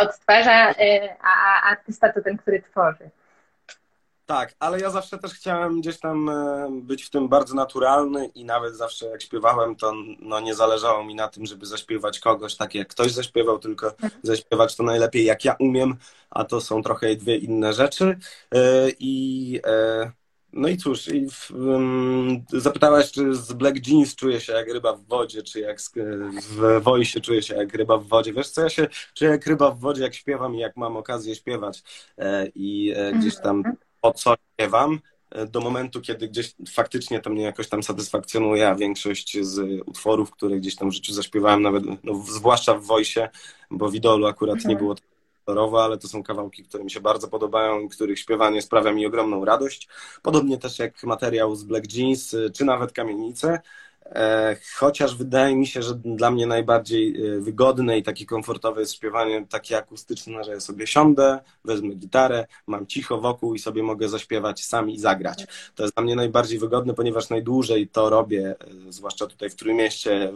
[0.00, 0.74] odtwarza,
[1.22, 3.10] a, a artysta to ten, który tworzy.
[4.30, 8.44] Tak, ale ja zawsze też chciałem gdzieś tam e, być w tym bardzo naturalny i
[8.44, 12.74] nawet zawsze jak śpiewałem, to no nie zależało mi na tym, żeby zaśpiewać kogoś tak
[12.74, 14.10] jak ktoś zaśpiewał, tylko mhm.
[14.22, 15.96] zaśpiewać to najlepiej jak ja umiem,
[16.30, 18.18] a to są trochę dwie inne rzeczy.
[18.54, 20.12] E, I e,
[20.52, 24.92] no i cóż, i w, um, zapytałaś, czy z Black Jeans czuję się jak ryba
[24.92, 25.78] w wodzie, czy jak
[26.50, 28.32] w Voice czuję się jak ryba w wodzie.
[28.32, 31.34] Wiesz co, ja się czuję jak ryba w wodzie, jak śpiewam i jak mam okazję
[31.34, 31.82] śpiewać
[32.54, 33.62] i gdzieś tam
[34.02, 38.68] mhm o co śpiewam, e, do momentu, kiedy gdzieś faktycznie to mnie jakoś tam satysfakcjonuje,
[38.68, 43.28] a większość z utworów, które gdzieś tam w życiu zaśpiewałem, nawet, no, zwłaszcza w Wojsie,
[43.70, 44.70] bo w Idolu akurat mhm.
[44.70, 44.94] nie było
[45.44, 49.06] kolorowe, ale to są kawałki, które mi się bardzo podobają i których śpiewanie sprawia mi
[49.06, 49.88] ogromną radość.
[50.22, 53.60] Podobnie też jak materiał z Black Jeans, e, czy nawet Kamienice,
[54.76, 59.46] chociaż wydaje mi się, że dla mnie najbardziej e, wygodne i takie komfortowe jest śpiewanie
[59.46, 64.64] takie akustyczne, że ja sobie siądę, wezmę gitarę, mam cicho wokół i sobie mogę zaśpiewać
[64.64, 65.46] sam i zagrać.
[65.74, 68.56] To jest dla mnie najbardziej wygodne, ponieważ najdłużej to robię,
[68.88, 70.32] e, zwłaszcza tutaj w Trójmieście,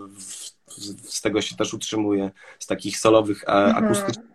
[1.02, 3.84] z tego się też utrzymuję, z takich solowych mhm.
[3.84, 4.33] akustycznych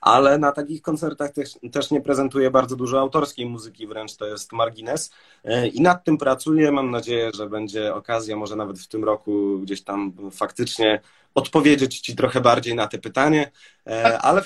[0.00, 4.52] ale na takich koncertach też, też nie prezentuję bardzo dużo autorskiej muzyki, wręcz to jest
[4.52, 5.10] margines.
[5.44, 6.72] E, I nad tym pracuję.
[6.72, 11.00] Mam nadzieję, że będzie okazja, może nawet w tym roku gdzieś tam faktycznie
[11.34, 13.50] odpowiedzieć Ci trochę bardziej na te pytanie,
[13.86, 14.42] e, ale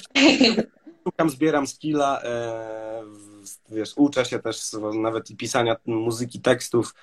[1.04, 3.02] szukam, zbieram skilla, e,
[3.70, 6.94] wiesz, uczę się też nawet i pisania muzyki, tekstów.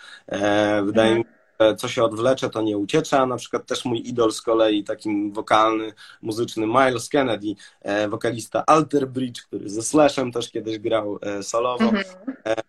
[0.83, 1.40] Wydaje mi się,
[1.78, 3.26] co się odwlecze, to nie uciecza.
[3.26, 9.08] Na przykład też mój idol z kolei, takim wokalny, muzyczny Miles Kennedy, e, wokalista Alter
[9.08, 11.84] Bridge, który ze Slashem też kiedyś grał e, solowo.
[11.84, 12.04] Mhm.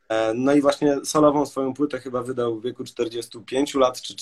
[0.09, 4.15] E, no i właśnie solową swoją płytę chyba wydał w wieku 45 lat, czy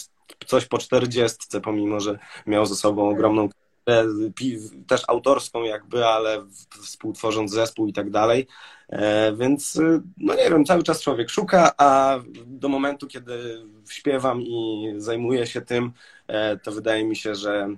[0.47, 3.49] coś po 40, pomimo, że miał ze sobą ogromną
[4.87, 6.47] też autorską jakby, ale
[6.83, 8.47] współtworząc zespół i tak dalej.
[8.89, 14.43] E, więc y, no nie wiem, cały czas człowiek szuka, a do momentu, kiedy śpiewam
[14.43, 15.93] i zajmuję się tym,
[16.27, 17.69] e, to wydaje mi się, że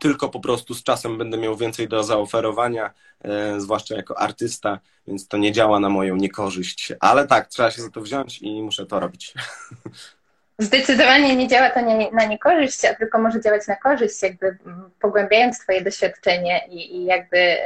[0.00, 5.28] tylko po prostu z czasem będę miał więcej do zaoferowania, e, zwłaszcza jako artysta, więc
[5.28, 6.92] to nie działa na moją niekorzyść.
[7.00, 9.34] Ale tak, trzeba się za to wziąć i muszę to robić.
[10.62, 14.56] Zdecydowanie nie działa to nie, na niekorzyść, a tylko może działać na korzyść, jakby
[15.00, 17.56] pogłębiając Twoje doświadczenie i, i jakby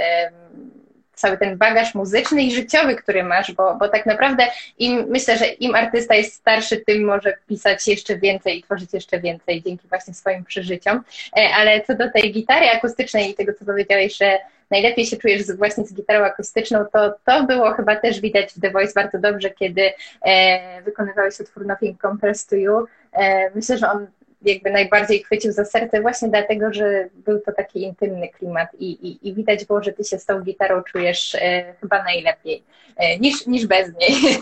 [1.17, 4.47] cały ten bagaż muzyczny i życiowy, który masz, bo, bo tak naprawdę
[4.79, 9.21] im, myślę, że im artysta jest starszy, tym może pisać jeszcze więcej i tworzyć jeszcze
[9.21, 11.03] więcej dzięki właśnie swoim przeżyciom.
[11.37, 14.39] E, ale co do tej gitary akustycznej i tego, co powiedziałeś, że
[14.71, 18.71] najlepiej się czujesz właśnie z gitarą akustyczną, to to było chyba też widać w The
[18.71, 22.87] Voice bardzo dobrze, kiedy e, wykonywałeś utwór Nothing Compares to You.
[23.13, 24.07] E, myślę, że on
[24.43, 29.29] jakby najbardziej chwycił za serce właśnie dlatego, że był to taki intymny klimat i, i,
[29.29, 32.63] i widać było, że ty się z tą gitarą czujesz e, chyba najlepiej
[32.97, 34.39] e, niż, niż bez niej.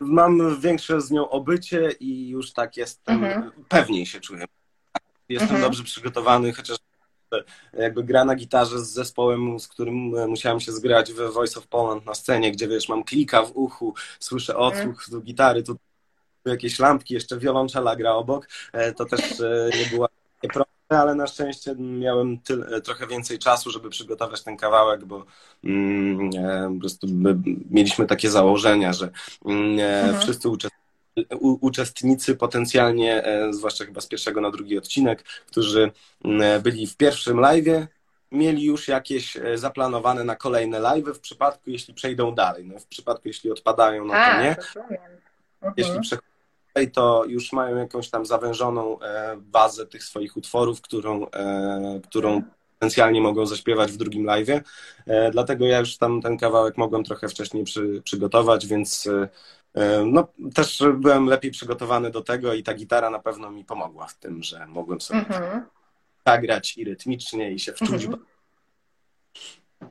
[0.00, 3.50] Mam większe z nią obycie i już tak jestem, mhm.
[3.68, 4.44] pewniej się czuję.
[5.28, 5.62] Jestem mhm.
[5.62, 6.76] dobrze przygotowany, chociaż
[7.72, 12.06] jakby gra na gitarze z zespołem, z którym musiałem się zgrać w Voice of Poland
[12.06, 15.76] na scenie, gdzie wiesz, mam klika w uchu, słyszę odsłuch do gitary, tu
[16.44, 20.08] jakieś lampki, jeszcze wiolonczela gra obok, e, to też e, nie było
[20.52, 25.24] proste, ale na szczęście miałem tyle, trochę więcej czasu, żeby przygotować ten kawałek, bo
[25.64, 27.06] mm, e, po prostu
[27.70, 29.10] mieliśmy takie założenia, że
[29.44, 30.20] mm, mhm.
[30.20, 30.73] wszyscy uczestnicy
[31.40, 35.90] uczestnicy potencjalnie, zwłaszcza chyba z pierwszego na drugi odcinek, którzy
[36.24, 37.86] mm, byli w pierwszym live'ie,
[38.32, 42.66] mieli już jakieś zaplanowane na kolejne live w przypadku, jeśli przejdą dalej.
[42.66, 44.56] No, w przypadku, jeśli odpadają, no to nie.
[45.76, 46.02] Jeśli mhm.
[46.02, 46.34] przechodzą
[46.92, 52.42] to już mają jakąś tam zawężoną e, bazę tych swoich utworów, którą, e, którą
[52.74, 54.60] potencjalnie mogą zaśpiewać w drugim live'ie.
[55.06, 59.08] E, dlatego ja już tam ten kawałek mogłem trochę wcześniej przy, przygotować, więc
[60.06, 64.14] no, też byłem lepiej przygotowany do tego i ta gitara na pewno mi pomogła w
[64.14, 65.64] tym, że mogłem sobie mhm.
[66.26, 68.04] zagrać i rytmicznie i się wczuć.
[68.04, 68.24] Mhm.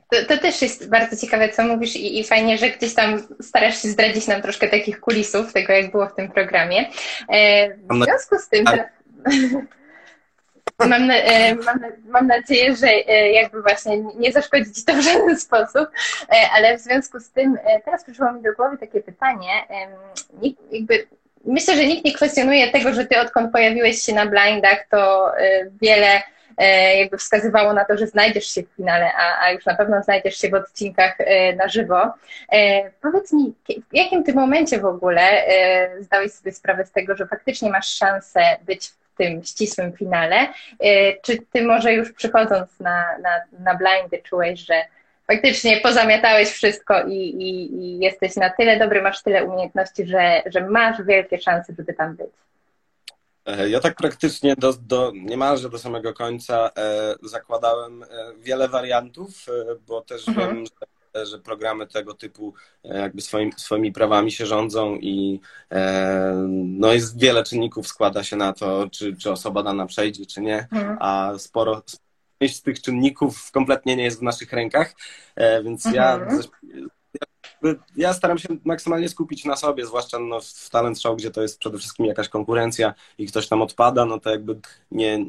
[0.10, 3.82] To, to, też jest bardzo ciekawe, co mówisz i, i, fajnie, że gdzieś tam starasz
[3.82, 6.90] się zdradzić nam troszkę takich kulisów tego, jak było w tym programie.
[7.30, 8.66] E, w związku z tym...
[10.88, 15.02] Mam, na, e, mam, mam, nadzieję, że e, jakby właśnie nie zaszkodzi Ci to w
[15.02, 15.90] żaden sposób,
[16.56, 19.50] ale w związku z tym teraz przyszło mi do głowy takie pytanie.
[20.72, 21.08] Jakby
[21.46, 25.32] myślę, że nikt nie kwestionuje tego, że Ty odkąd pojawiłeś się na blindach, to
[25.82, 26.22] wiele
[26.58, 30.04] E, jakby wskazywało na to, że znajdziesz się w finale, a, a już na pewno
[30.04, 32.14] znajdziesz się w odcinkach e, na żywo.
[32.52, 35.22] E, powiedz mi, w jakim ty momencie w ogóle
[36.00, 40.54] zdałeś sobie sprawę z tego, że faktycznie masz szansę być w tym ścisłym finale?
[41.22, 44.86] Czy ty może już przychodząc na, na, na blindy czułeś, że
[45.28, 50.68] faktycznie pozamiatałeś wszystko i, i, i jesteś na tyle dobry, masz tyle umiejętności, że, że
[50.68, 52.30] masz wielkie szanse, żeby tam być?
[53.46, 59.30] E, ja tak praktycznie do, do niemalże do samego końca e, zakładałem e, wiele wariantów,
[59.48, 60.56] e, bo też mhm.
[60.56, 60.88] wiem, że,
[61.24, 65.40] że, programy tego typu e, jakby swoim, swoimi prawami się rządzą i
[65.72, 70.42] e, no jest wiele czynników składa się na to, czy, czy osoba dana przejdzie, czy
[70.42, 70.98] nie, mhm.
[71.00, 71.84] a sporo
[72.48, 74.94] z tych czynników kompletnie nie jest w naszych rękach,
[75.64, 75.96] więc mhm.
[75.96, 76.28] ja
[77.96, 81.60] ja staram się maksymalnie skupić na sobie, zwłaszcza no, w talent show, gdzie to jest
[81.60, 84.60] przede wszystkim jakaś konkurencja i ktoś tam odpada, no to jakby
[84.92, 85.26] nie,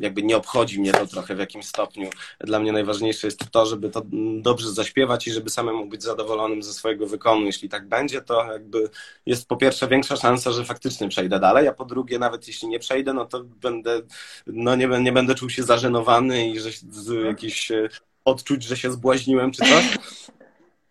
[0.00, 2.10] jakby nie obchodzi mnie to trochę w jakimś stopniu.
[2.40, 4.02] Dla mnie najważniejsze jest to, żeby to
[4.40, 7.46] dobrze zaśpiewać i żeby samemu być zadowolonym ze swojego wykonu.
[7.46, 8.90] Jeśli tak będzie, to jakby
[9.26, 12.78] jest po pierwsze większa szansa, że faktycznie przejdę dalej, a po drugie nawet jeśli nie
[12.78, 14.02] przejdę, no to będę,
[14.46, 17.88] no nie, nie będę czuł się zażenowany i że z, jakiś e,
[18.24, 19.98] odczuć, że się zbłaźniłem czy coś.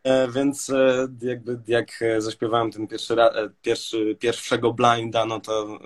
[0.06, 3.16] E, więc e, jakby jak zaśpiewałem ten pierwszy,
[3.62, 5.80] pierwszy, pierwszego blinda, no to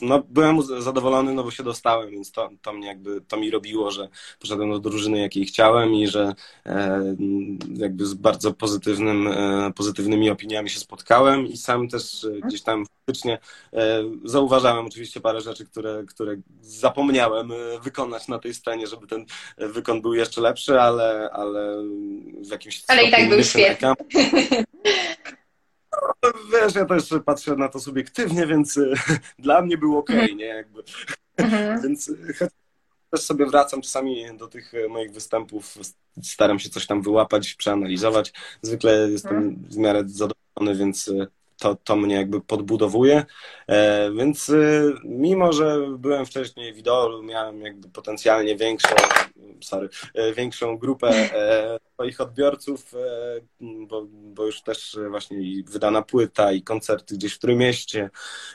[0.00, 3.90] no, byłem zadowolony, no bo się dostałem, więc to, to mnie jakby, to mi robiło,
[3.90, 4.08] że
[4.40, 6.34] poszedłem do drużyny, jakiej chciałem i że
[7.74, 9.28] jakby z bardzo pozytywnym,
[9.74, 13.38] pozytywnymi opiniami się spotkałem i sam też gdzieś tam faktycznie
[14.24, 17.52] zauważałem oczywiście parę rzeczy, które, które zapomniałem
[17.82, 19.24] wykonać na tej scenie, żeby ten
[19.58, 21.82] wykon był jeszcze lepszy, ale, ale
[22.40, 23.88] w jakimś Ale i tak był świetny.
[26.22, 28.78] No, wiesz, ja też patrzę na to subiektywnie, więc
[29.38, 30.36] dla mnie był ok, mhm.
[30.36, 30.44] nie?
[30.44, 30.82] Jakby.
[31.36, 31.80] Mhm.
[31.82, 32.12] więc
[33.10, 35.78] też sobie wracam czasami do tych moich występów,
[36.22, 38.32] staram się coś tam wyłapać, przeanalizować.
[38.62, 39.56] Zwykle jestem mhm.
[39.70, 41.10] w miarę zadowolony, więc
[41.58, 43.24] to, to mnie jakby podbudowuje.
[43.68, 48.94] E, więc y, mimo, że byłem wcześniej w idolu, miałem jakby potencjalnie większą,
[49.62, 52.92] sorry, e, większą grupę e, swoich odbiorców,
[53.60, 58.10] bo, bo już też właśnie wydana płyta i koncerty gdzieś w Trójmieście,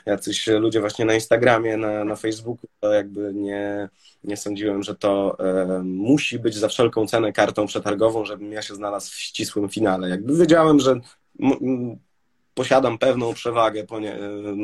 [0.06, 3.88] jacyś ludzie właśnie na Instagramie, na, na Facebooku, to jakby nie,
[4.24, 5.36] nie sądziłem, że to
[5.84, 10.08] musi być za wszelką cenę kartą przetargową, żebym ja się znalazł w ścisłym finale.
[10.08, 11.00] Jakby wiedziałem, że
[12.54, 14.18] posiadam pewną przewagę ponie,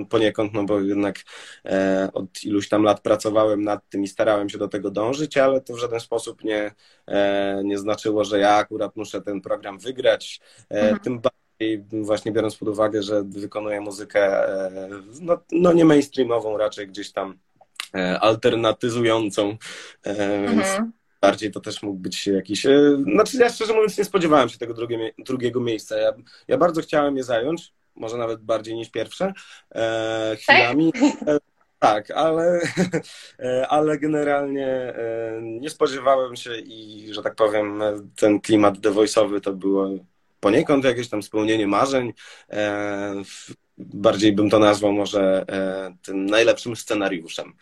[0.09, 1.19] poniekąd, no bo jednak
[1.65, 5.61] e, od iluś tam lat pracowałem nad tym i starałem się do tego dążyć, ale
[5.61, 6.75] to w żaden sposób nie,
[7.07, 10.41] e, nie znaczyło, że ja akurat muszę ten program wygrać.
[10.71, 10.99] E, mhm.
[10.99, 14.47] Tym bardziej właśnie biorąc pod uwagę, że wykonuję muzykę
[15.21, 17.39] no, no nie mainstreamową, raczej gdzieś tam
[18.21, 19.57] alternatyzującą,
[20.03, 22.67] e, więc mhm bardziej to też mógł być jakiś.
[23.15, 25.97] Znaczy, ja szczerze mówiąc, nie spodziewałem się tego drugie, drugiego miejsca.
[25.97, 26.13] Ja,
[26.49, 29.33] ja bardzo chciałem je zająć, może nawet bardziej niż pierwsze
[29.75, 30.93] e, chwilami.
[31.27, 31.39] E,
[31.79, 32.61] tak, ale,
[33.39, 34.95] e, ale generalnie e,
[35.43, 37.83] nie spodziewałem się i, że tak powiem,
[38.17, 39.89] ten klimat devoice'owy to było
[40.41, 42.13] poniekąd jakieś tam spełnienie marzeń.
[43.79, 45.45] Bardziej bym to nazwał może
[46.03, 47.53] tym najlepszym scenariuszem.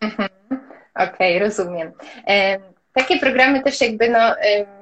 [0.00, 0.28] Mhm.
[0.94, 1.92] Okej, okay, rozumiem
[2.96, 4.34] takie programy też jakby, no,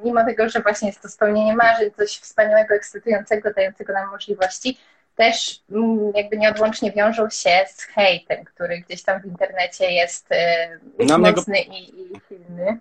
[0.05, 4.79] mimo tego, że właśnie jest to spełnienie marzeń, coś wspaniałego, ekscytującego, dającego nam możliwości,
[5.17, 11.19] też mm, jakby nieodłącznie wiążą się z hejtem, który gdzieś tam w internecie jest y,
[11.19, 11.73] mocny go...
[11.73, 12.79] i, i silny.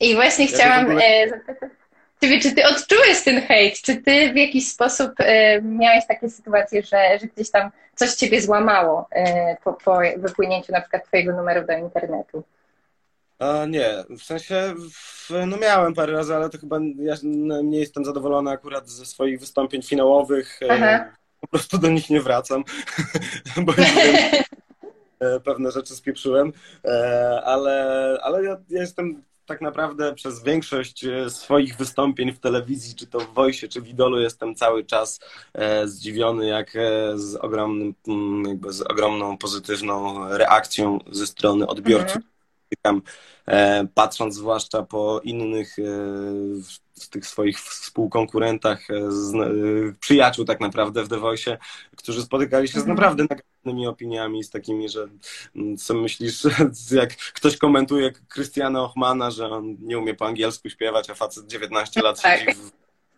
[0.00, 1.04] I właśnie ja chciałam ogóle...
[1.04, 1.70] E, zapytać
[2.20, 3.80] Ciebie, czy ty odczułeś ten hejt?
[3.80, 8.40] Czy ty w jakiś sposób y, miałeś takie sytuacje, że, że gdzieś tam coś ciebie
[8.40, 9.08] złamało
[9.64, 12.44] po, po wypłynięciu na przykład twojego numeru do internetu?
[13.38, 14.74] A nie, w sensie,
[15.46, 17.14] no miałem parę razy, ale to chyba ja
[17.64, 20.60] nie jestem zadowolony akurat ze swoich wystąpień finałowych.
[20.62, 21.12] E, Aha.
[21.40, 22.64] Po prostu do nich nie wracam,
[23.64, 23.86] bo wiem,
[25.20, 26.52] e, pewne rzeczy spieprzyłem,
[26.84, 33.06] e, ale, ale ja, ja jestem tak naprawdę przez większość swoich wystąpień w telewizji, czy
[33.06, 35.20] to w Wojsie, czy w Idolu, jestem cały czas
[35.84, 36.72] zdziwiony, jak
[37.14, 37.94] z, ogromnym,
[38.46, 42.16] jakby z ogromną pozytywną reakcją ze strony odbiorców.
[42.16, 42.35] Mhm
[43.46, 45.76] e, patrząc zwłaszcza po innych
[46.96, 48.94] w e, tych swoich współkonkurentach, e,
[50.00, 51.58] przyjaciół tak naprawdę w The Voice,
[51.96, 52.94] którzy spotykali się z mhm.
[52.94, 55.08] naprawdę negatywnymi opiniami, z takimi, że
[55.56, 56.42] mm, co myślisz,
[56.90, 62.02] jak ktoś komentuje Krystiana Ochmana, że on nie umie po angielsku śpiewać, a facet 19
[62.02, 62.40] lat tak.
[62.40, 62.58] siedzi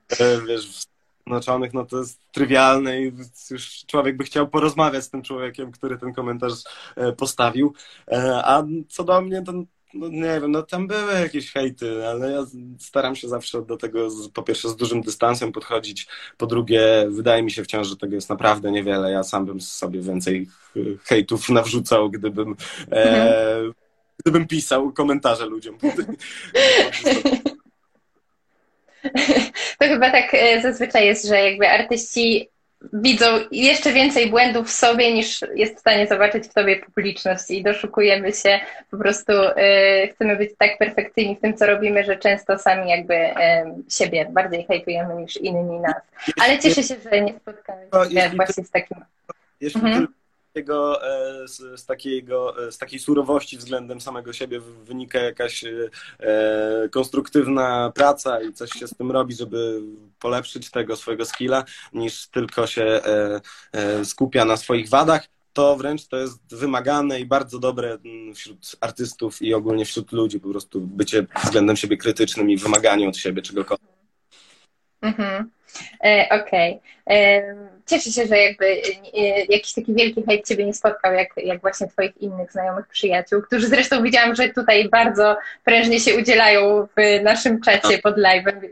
[0.09, 0.98] w, wiesz, w
[1.29, 3.13] Zjednoczonych, no to jest trywialne i
[3.51, 6.53] już człowiek by chciał porozmawiać z tym człowiekiem, który ten komentarz
[6.97, 7.75] e, postawił.
[8.13, 9.53] E, a co do mnie, to
[9.95, 12.47] no nie wiem, no tam były jakieś hejty, ale ja
[12.79, 16.07] staram się zawsze do tego z, po pierwsze z dużym dystansem podchodzić,
[16.37, 19.13] po drugie wydaje mi się wciąż, że tego jest naprawdę niewiele.
[19.13, 20.49] Ja sam bym sobie więcej
[21.05, 22.57] hejtów nawrzucał, gdybym
[22.93, 23.73] e, mhm.
[24.19, 25.79] gdybym pisał komentarze ludziom.
[29.79, 32.49] To chyba tak e, zazwyczaj jest, że jakby artyści
[32.93, 37.63] widzą jeszcze więcej błędów w sobie niż jest w stanie zobaczyć w sobie publiczność i
[37.63, 42.59] doszukujemy się po prostu, yy, chcemy być tak perfekcyjni w tym, co robimy, że często
[42.59, 43.35] sami jakby yy,
[43.91, 46.03] siebie bardziej hejtujemy niż inni nas.
[46.41, 48.99] Ale cieszę się, że nie spotkałem się właśnie z takim...
[49.61, 50.18] Jeśli mhm
[50.59, 56.89] takiego, e, z, z, takiego, e, z takiej surowości względem samego siebie wynika jakaś e,
[56.91, 59.81] konstruktywna praca i coś się z tym robi, żeby
[60.21, 63.01] polepszyć tego swojego skilla, niż tylko się
[64.05, 67.99] skupia na swoich wadach to wręcz to jest wymagane i bardzo dobre
[68.35, 73.17] wśród artystów i ogólnie wśród ludzi, po prostu bycie względem siebie krytycznym i wymaganie od
[73.17, 73.98] siebie czegokolwiek.
[75.03, 75.51] Mhm.
[76.05, 76.81] E, okej.
[77.07, 77.69] Okay.
[77.87, 81.87] Cieszę się, że jakby e, jakiś taki wielki hejt Ciebie nie spotkał, jak, jak właśnie
[81.89, 87.61] Twoich innych znajomych przyjaciół, którzy zresztą widziałam, że tutaj bardzo prężnie się udzielają w naszym
[87.61, 88.69] czacie pod live'em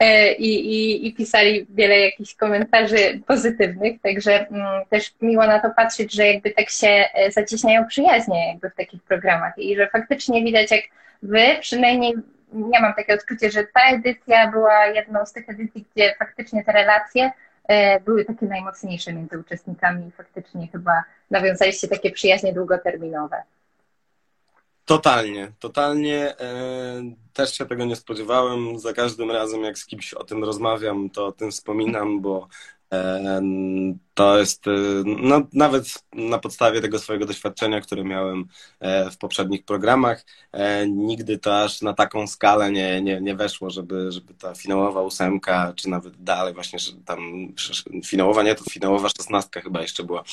[0.00, 5.70] e, I, i, i pisali wiele jakichś komentarzy pozytywnych, także mm, też miło na to
[5.76, 10.70] patrzeć, że jakby tak się zacieśniają przyjaźnie jakby w takich programach i że faktycznie widać,
[10.70, 10.82] jak
[11.22, 12.14] Wy przynajmniej
[12.72, 16.72] ja mam takie odczucie, że ta edycja była jedną z tych edycji, gdzie faktycznie te
[16.72, 17.30] relacje
[17.68, 23.42] e, były takie najmocniejsze między uczestnikami i faktycznie chyba nawiązaliście takie przyjaźnie długoterminowe.
[24.84, 26.34] Totalnie, totalnie.
[27.30, 28.78] E, też się tego nie spodziewałem.
[28.78, 32.48] Za każdym razem, jak z kimś o tym rozmawiam, to o tym wspominam, bo
[34.14, 34.70] to jest, e,
[35.04, 38.48] no, nawet na podstawie tego swojego doświadczenia, które miałem
[38.80, 43.70] e, w poprzednich programach, e, nigdy to aż na taką skalę nie, nie, nie weszło,
[43.70, 47.18] żeby, żeby ta finałowa ósemka, czy nawet dalej właśnie, tam
[48.04, 50.24] finałowa, nie, to finałowa szesnastka chyba jeszcze była.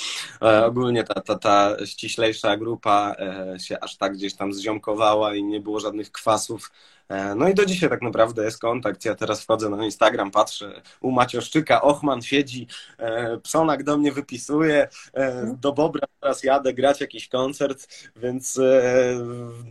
[0.66, 3.16] Ogólnie ta, ta, ta ściślejsza grupa
[3.60, 6.97] się aż tak gdzieś tam zziomkowała i nie było żadnych kwasów E,
[7.36, 9.06] no i do dzisiaj tak naprawdę jest kontakt.
[9.06, 14.88] Ja teraz wchodzę na Instagram, patrzę u Macioszczyka, Ochman siedzi, e, Psonak do mnie wypisuje,
[15.14, 18.60] e, do Bobra teraz jadę grać jakiś koncert, więc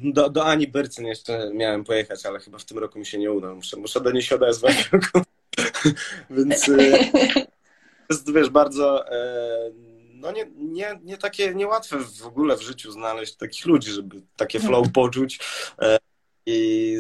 [0.03, 3.32] do, do Ani Byrcyn jeszcze miałem pojechać, ale chyba w tym roku mi się nie
[3.32, 3.55] uda.
[3.55, 4.91] Muszę, muszę do niej się odezwać.
[6.30, 6.70] więc
[8.11, 9.05] jest, wiesz, bardzo
[10.14, 14.61] no nie, nie, nie takie niełatwe w ogóle w życiu znaleźć takich ludzi, żeby takie
[14.61, 15.39] flow poczuć
[16.47, 16.97] i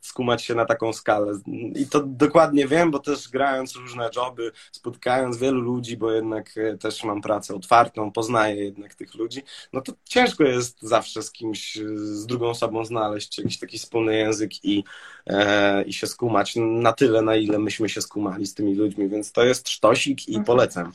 [0.00, 1.32] skumać się na taką skalę.
[1.74, 6.78] I to dokładnie wiem, bo też grając różne joby, spotkając wielu ludzi, bo jednak e,
[6.78, 9.42] też mam pracę otwartą, poznaję jednak tych ludzi,
[9.72, 14.16] no to ciężko jest zawsze z kimś, e, z drugą osobą znaleźć jakiś taki wspólny
[14.16, 14.84] język i,
[15.26, 19.32] e, i się skumać na tyle, na ile myśmy się skumali z tymi ludźmi, więc
[19.32, 20.44] to jest sztosik i mhm.
[20.44, 20.92] polecam.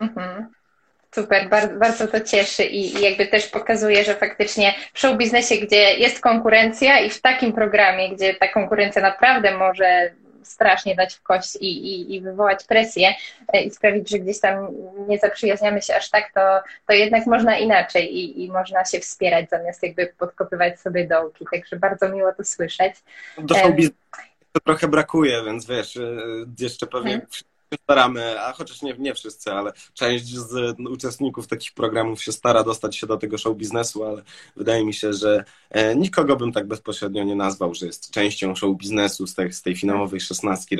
[0.00, 0.46] Mhm.
[1.16, 5.56] Super, bardzo, bardzo to cieszy i, i, jakby też pokazuje, że faktycznie w show biznesie,
[5.56, 10.10] gdzie jest konkurencja i w takim programie, gdzie ta konkurencja naprawdę może
[10.42, 13.14] strasznie dać w kość i, i, i wywołać presję
[13.52, 14.68] e, i sprawić, że gdzieś tam
[15.08, 16.40] nie zaprzyjaźniamy się aż tak, to,
[16.86, 21.44] to jednak można inaczej i, i można się wspierać zamiast jakby podkopywać sobie dołki.
[21.52, 22.94] Także bardzo miło to słyszeć.
[23.38, 23.96] Do show biznesu
[24.64, 26.02] trochę brakuje, więc wiesz, e,
[26.58, 27.26] jeszcze pewnie hmm
[27.74, 32.96] staramy, a chociaż nie, nie wszyscy, ale część z uczestników takich programów się stara dostać
[32.96, 34.22] się do tego show biznesu, ale
[34.56, 38.76] wydaje mi się, że e, nikogo bym tak bezpośrednio nie nazwał, że jest częścią show
[38.76, 40.76] biznesu z tej, z tej finałowej szesnastki.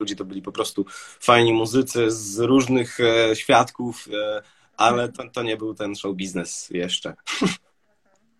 [0.00, 0.86] Ludzi to byli po prostu
[1.20, 4.42] fajni muzycy z różnych e, świadków, e,
[4.76, 7.14] ale to, to nie był ten show biznes jeszcze.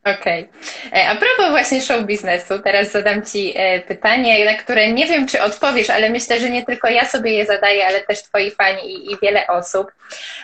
[0.05, 0.49] Okej.
[0.49, 1.01] Okay.
[1.01, 5.27] E, a propos właśnie show biznesu, teraz zadam Ci e, pytanie, na które nie wiem,
[5.27, 8.95] czy odpowiesz, ale myślę, że nie tylko ja sobie je zadaję, ale też Twoi fani
[8.95, 9.93] i, i wiele osób.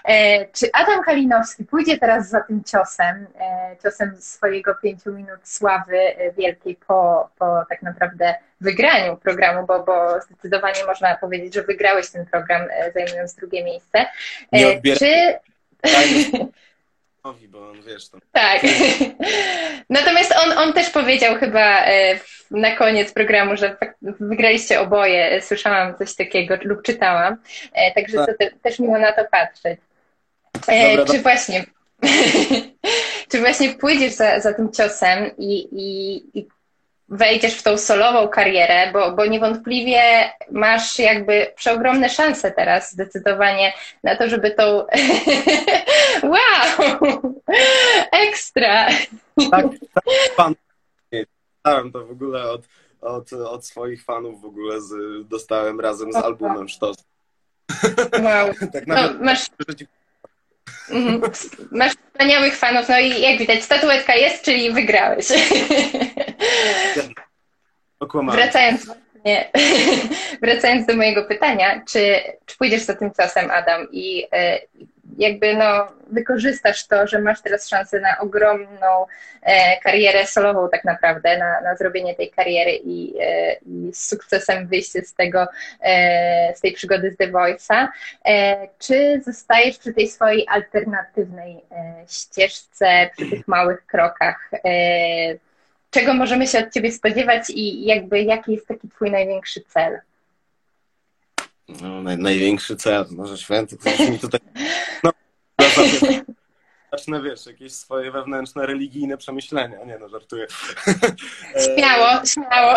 [0.05, 3.27] E, czy Adam Kalinowski pójdzie teraz za tym ciosem,
[3.83, 5.99] ciosem swojego pięciu minut sławy
[6.39, 12.27] wielkiej po, po tak naprawdę wygraniu programu, bo, bo zdecydowanie można powiedzieć, że wygrałeś ten
[12.27, 12.63] program,
[12.95, 14.07] zajmując drugie miejsce.
[14.53, 14.99] Nie odbieram.
[14.99, 15.39] Czy...
[17.49, 18.09] bo on wiesz.
[18.33, 18.63] Tak.
[19.91, 22.19] Natomiast on, on też powiedział chyba e,
[22.51, 25.43] na koniec programu, że wygraliście oboje.
[25.43, 27.37] Słyszałam coś takiego lub czytałam.
[27.73, 28.39] E, także tak.
[28.39, 29.81] te, też miło na to patrzeć.
[30.69, 31.65] E, Dobra, czy właśnie
[33.31, 36.47] czy właśnie pójdziesz za, za tym ciosem i, i, i
[37.09, 40.03] wejdziesz w tą solową karierę, bo, bo niewątpliwie
[40.51, 44.65] masz jakby przeogromne szanse teraz zdecydowanie na to, żeby tą
[46.33, 47.21] wow!
[48.13, 48.89] Ekstra!
[49.51, 49.67] Tak,
[50.37, 50.53] tak.
[51.65, 52.63] Dostałem to w ogóle od,
[53.01, 54.93] od, od swoich fanów w ogóle z,
[55.29, 56.97] dostałem razem z albumem Sztos.
[58.23, 58.55] Wow.
[58.73, 59.47] tak no, masz...
[60.91, 61.21] Mhm.
[61.71, 65.27] Masz wspaniałych fanów, no i jak widać, statuetka jest, czyli wygrałeś.
[68.33, 68.91] Wracając,
[69.25, 69.51] nie,
[70.43, 74.61] wracając do mojego pytania, czy, czy pójdziesz za tym czasem, Adam, i e,
[75.19, 79.07] jakby no, wykorzystasz to, że masz teraz szansę na ogromną
[79.43, 84.67] e, karierę solową tak naprawdę, na, na zrobienie tej kariery i, e, i z sukcesem
[84.67, 85.47] wyjście z tego,
[85.81, 87.89] e, z tej przygody z The Voice'a.
[88.25, 94.51] E, czy zostajesz przy tej swojej alternatywnej e, ścieżce, przy tych małych krokach?
[94.65, 94.71] E,
[95.91, 100.01] czego możemy się od Ciebie spodziewać i jakby jaki jest taki Twój największy cel?
[101.69, 104.41] No, naj, największy cel, może święty, to mi tutaj...
[105.05, 105.13] No,
[106.93, 109.85] zacznę, wiesz, jakieś swoje wewnętrzne, religijne przemyślenia.
[109.85, 110.47] Nie no, żartuję.
[111.65, 112.77] Śmiało, śmiało.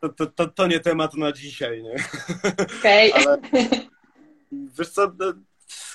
[0.00, 1.94] to, to, to, nie temat na dzisiaj, nie?
[2.78, 3.12] Okej.
[3.12, 3.24] Okay.
[3.26, 3.38] Ale
[4.78, 5.32] wiesz co, no,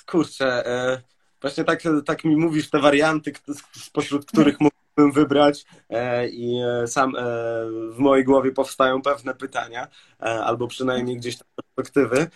[0.06, 1.02] kurczę, e,
[1.40, 3.32] właśnie tak, tak mi mówisz te warianty,
[3.72, 4.60] spośród których
[4.98, 7.12] mógłbym wybrać e, i e, sam
[7.90, 9.88] w mojej głowie powstają pewne pytania,
[10.18, 12.26] albo przynajmniej gdzieś tam perspektywy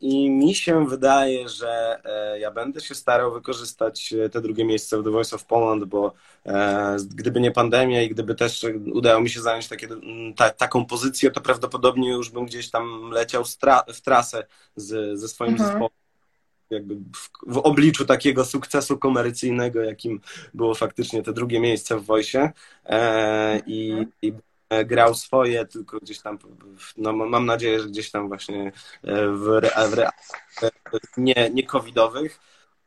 [0.00, 2.00] i mi się wydaje, że
[2.40, 6.12] ja będę się starał wykorzystać te drugie miejsce w The Voice of Poland, bo
[7.14, 9.88] gdyby nie pandemia i gdyby też udało mi się zająć takie,
[10.36, 13.44] ta, taką pozycję, to prawdopodobnie już bym gdzieś tam leciał
[13.94, 15.68] w trasę z, ze swoim mhm.
[15.68, 16.03] zespołem
[16.70, 20.20] jakby w, w, obliczu takiego sukcesu komercyjnego, jakim
[20.54, 22.50] było faktycznie te drugie miejsce w Wojsie
[22.86, 24.32] e, i, i,
[24.86, 26.38] grał swoje, tylko gdzieś tam,
[26.96, 29.60] no mam nadzieję, że gdzieś tam właśnie e, w,
[30.60, 32.40] w nie, nie covidowych,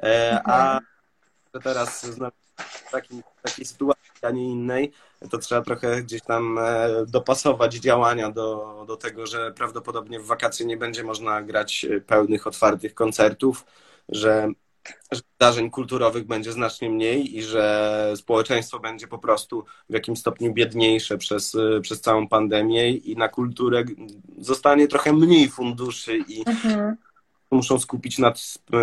[0.04, 0.80] e, a
[1.64, 4.92] teraz w takim, takiej sytuacji, a nie innej,
[5.30, 10.66] to trzeba trochę gdzieś tam e, dopasować działania do, do tego, że prawdopodobnie w wakacje
[10.66, 13.66] nie będzie można grać pełnych, otwartych koncertów,
[14.10, 14.52] że,
[15.12, 20.54] że zdarzeń kulturowych będzie znacznie mniej i że społeczeństwo będzie po prostu w jakimś stopniu
[20.54, 23.84] biedniejsze przez, e, przez całą pandemię i na kulturę
[24.38, 26.98] zostanie trochę mniej funduszy i mhm
[27.52, 28.80] muszą skupić nad, e,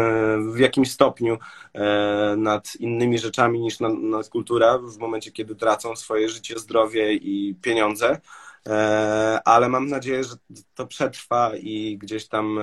[0.53, 1.39] w jakimś stopniu
[1.75, 7.15] e, nad innymi rzeczami niż nad, nad kultura w momencie, kiedy tracą swoje życie, zdrowie
[7.15, 8.21] i pieniądze.
[8.69, 10.35] E, ale mam nadzieję, że
[10.75, 12.59] to przetrwa i gdzieś tam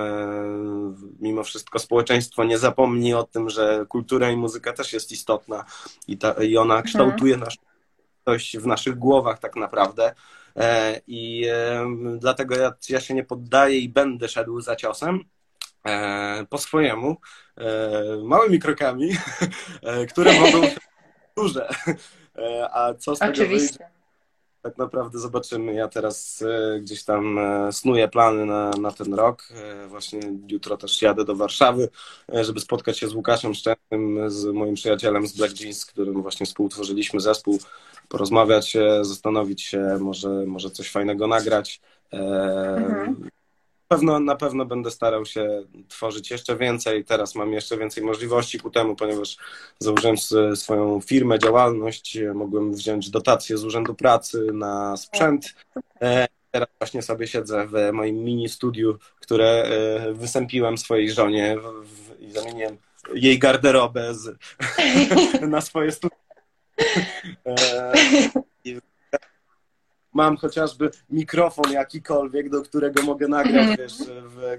[1.20, 5.64] mimo wszystko społeczeństwo nie zapomni o tym, że kultura i muzyka też jest istotna
[6.08, 6.84] i, ta, i ona mhm.
[6.84, 7.58] kształtuje nasz,
[8.24, 10.14] coś w naszych głowach tak naprawdę.
[11.06, 11.46] I
[12.18, 15.24] dlatego ja, ja się nie poddaję i będę szedł za ciosem.
[15.86, 17.16] E, po swojemu,
[17.56, 17.66] e,
[18.24, 19.10] małymi krokami,
[19.82, 20.76] e, które mogą być
[21.36, 21.68] duże.
[22.72, 23.68] A co z tego Oczywiście.
[23.68, 23.92] wyjdzie?
[24.62, 25.74] Tak naprawdę zobaczymy.
[25.74, 26.44] Ja teraz
[26.80, 27.38] gdzieś tam
[27.70, 29.48] snuję plany na, na ten rok.
[29.88, 31.88] Właśnie jutro też jadę do Warszawy,
[32.28, 36.46] żeby spotkać się z Łukaszem Szczęsnym, z moim przyjacielem z Black Jeans, z którym właśnie
[36.46, 37.58] współtworzyliśmy zespół,
[38.08, 41.80] porozmawiać, zastanowić się, może, może coś fajnego nagrać.
[42.10, 43.30] Mhm
[43.94, 47.04] pewno, na pewno będę starał się tworzyć jeszcze więcej.
[47.04, 49.36] Teraz mam jeszcze więcej możliwości ku temu, ponieważ
[49.78, 50.16] założyłem
[50.54, 52.18] swoją firmę, działalność.
[52.34, 55.54] Mogłem wziąć dotacje z Urzędu Pracy na sprzęt.
[56.02, 61.56] E, teraz właśnie sobie siedzę w moim mini studiu, które e, wysępiłem swojej żonie
[62.20, 62.76] i zamieniłem
[63.14, 64.38] jej garderobę z,
[65.48, 66.16] na swoje studio.
[67.46, 67.92] E,
[70.12, 73.76] mam chociażby mikrofon jakikolwiek, do którego mogę nagrać, mm.
[73.76, 74.58] wiesz, w,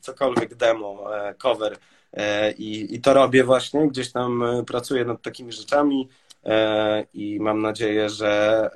[0.00, 1.78] cokolwiek demo, e, cover
[2.12, 6.08] e, i, i to robię właśnie, gdzieś tam e, pracuję nad takimi rzeczami
[7.14, 8.70] i mam nadzieję, że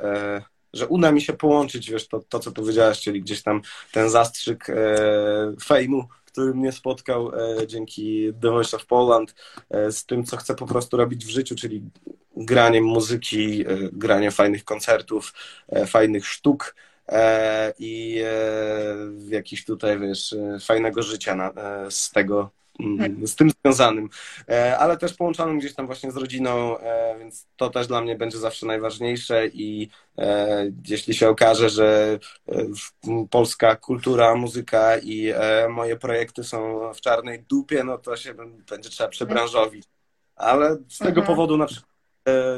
[0.73, 4.67] że uda mi się połączyć, wiesz, to, to co powiedziałeś, czyli gdzieś tam ten zastrzyk
[5.65, 7.33] fejmu, który mnie spotkał
[7.67, 9.35] dzięki The Voice of Poland,
[9.91, 11.83] z tym, co chcę po prostu robić w życiu, czyli
[12.41, 15.33] graniem muzyki, e, granie fajnych koncertów,
[15.69, 16.75] e, fajnych sztuk
[17.09, 18.23] e, i
[19.29, 20.35] jakiś tutaj, wiesz,
[20.65, 21.53] fajnego życia na,
[21.91, 24.09] z tego mm, z tym związanym,
[24.79, 26.77] ale też połączonym gdzieś tam właśnie z rodziną,
[27.19, 29.89] więc to też dla mnie będzie zawsze najważniejsze i
[30.89, 32.19] jeśli się okaże, że
[33.31, 35.33] polska kultura, muzyka i
[35.69, 38.35] moje projekty są w czarnej dupie, no to się
[38.71, 39.85] będzie trzeba przebranżowić.
[40.37, 41.27] Ale z tego mhm.
[41.27, 41.90] powodu na przykład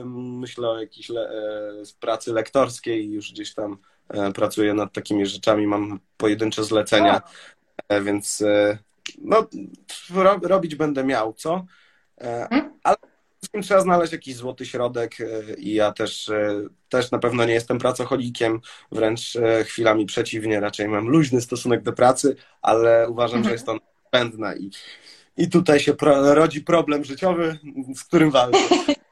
[0.05, 5.27] myślę o jakiejś le e, pracy lektorskiej i już gdzieś tam e, pracuję nad takimi
[5.27, 7.23] rzeczami, mam pojedyncze zlecenia,
[7.89, 8.45] e, więc
[9.19, 9.47] no,
[10.43, 11.65] robić będę miał, co?
[12.17, 12.79] Mhm.
[12.83, 12.97] Ale
[13.37, 15.17] wszystkim trzeba znaleźć jakiś złoty środek
[15.59, 16.31] i ja też,
[16.89, 18.61] też na pewno nie jestem pracocholikiem,
[18.93, 19.33] wręcz
[19.65, 23.53] chwilami przeciwnie, raczej mam luźny stosunek do pracy, ale uważam, że mhm.
[23.53, 24.71] jest on zbędna i,
[25.37, 27.59] i tutaj się pro, rodzi problem życiowy,
[27.95, 28.59] z którym walczę.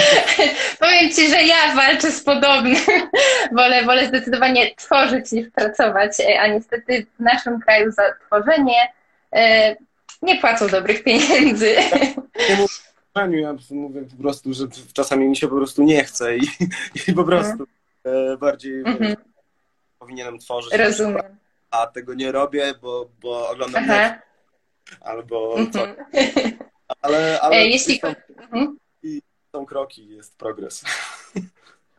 [0.80, 2.76] Powiem Ci, że ja walczę z podobnym.
[3.58, 8.92] wolę, wolę zdecydowanie tworzyć niż pracować, e, a niestety w naszym kraju za tworzenie
[9.32, 9.76] e,
[10.22, 11.74] nie płacą dobrych pieniędzy.
[13.14, 16.42] Ja mówię po prostu, że czasami mi się po prostu nie chce i,
[17.08, 17.66] i po prostu
[18.04, 18.38] mhm.
[18.38, 19.16] bardziej mhm.
[19.98, 20.74] powinienem tworzyć.
[20.74, 21.36] Rozumiem.
[21.70, 23.84] A tego nie robię, bo, bo oglądam
[25.00, 25.86] albo co.
[25.86, 26.58] Mhm.
[27.02, 28.00] Ale, ale Jeśli...
[28.52, 28.76] Mhm
[29.52, 30.84] są kroki, jest progres.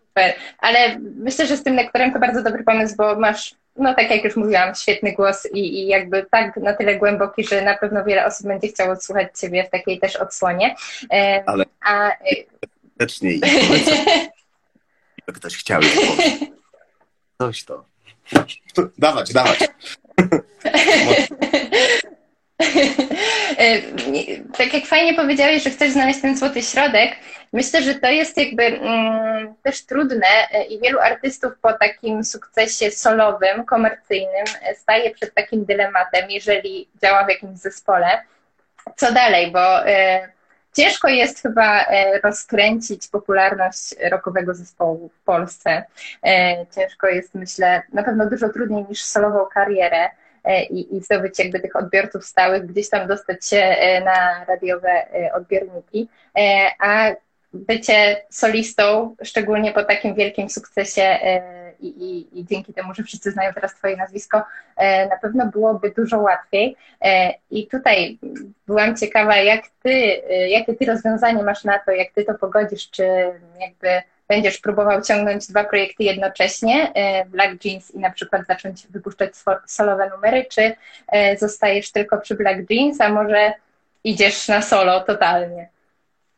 [0.08, 4.10] Super, ale myślę, że z tym lektorem to bardzo dobry pomysł, bo masz, no tak
[4.10, 8.04] jak już mówiłam, świetny głos i, i jakby tak na tyle głęboki, że na pewno
[8.04, 10.76] wiele osób będzie chciało słuchać Ciebie w takiej też odsłonie.
[11.46, 12.12] Ale a...
[12.90, 13.42] serdecznie i
[15.36, 15.82] ktoś chciał
[17.42, 17.86] coś to.
[18.98, 19.60] dawać, dawać.
[23.58, 23.82] E,
[24.58, 27.16] tak jak fajnie powiedziałeś, że chcesz znaleźć ten złoty środek,
[27.54, 32.92] myślę, że to jest jakby mm, też trudne e, i wielu artystów po takim sukcesie
[32.92, 38.24] solowym, komercyjnym e, staje przed takim dylematem, jeżeli działa w jakimś zespole.
[38.96, 39.92] Co dalej, bo y,
[40.74, 41.86] ciężko jest chyba
[42.24, 45.84] rozkręcić popularność rockowego zespołu w Polsce.
[46.28, 46.30] Y,
[46.76, 50.10] ciężko jest, myślę, na pewno dużo trudniej niż solową karierę.
[50.44, 54.90] E, i, i zdobyć jakby tych odbiorców stałych, gdzieś tam dostać się e, na radiowe
[54.90, 56.10] e, odbiorniki.
[56.80, 57.12] A
[57.54, 61.20] bycie solistą, szczególnie po takim wielkim sukcesie
[61.80, 64.44] i, i, i, dzięki temu, że wszyscy znają teraz Twoje nazwisko,
[65.10, 66.76] na pewno byłoby dużo łatwiej.
[67.52, 68.20] I tutaj
[68.68, 69.92] byłam ciekawa, jak Ty,
[70.48, 73.04] jakie Ty rozwiązanie masz na to, jak Ty to pogodzisz, czy
[73.60, 74.02] jakby
[74.34, 79.32] będziesz próbował ciągnąć dwa projekty jednocześnie, e, Black Jeans i na przykład zacząć wypuszczać
[79.68, 80.76] solowe numery, czy
[81.08, 83.54] e, zostajesz tylko przy Black Jeans, a może
[84.04, 85.70] idziesz na solo totalnie?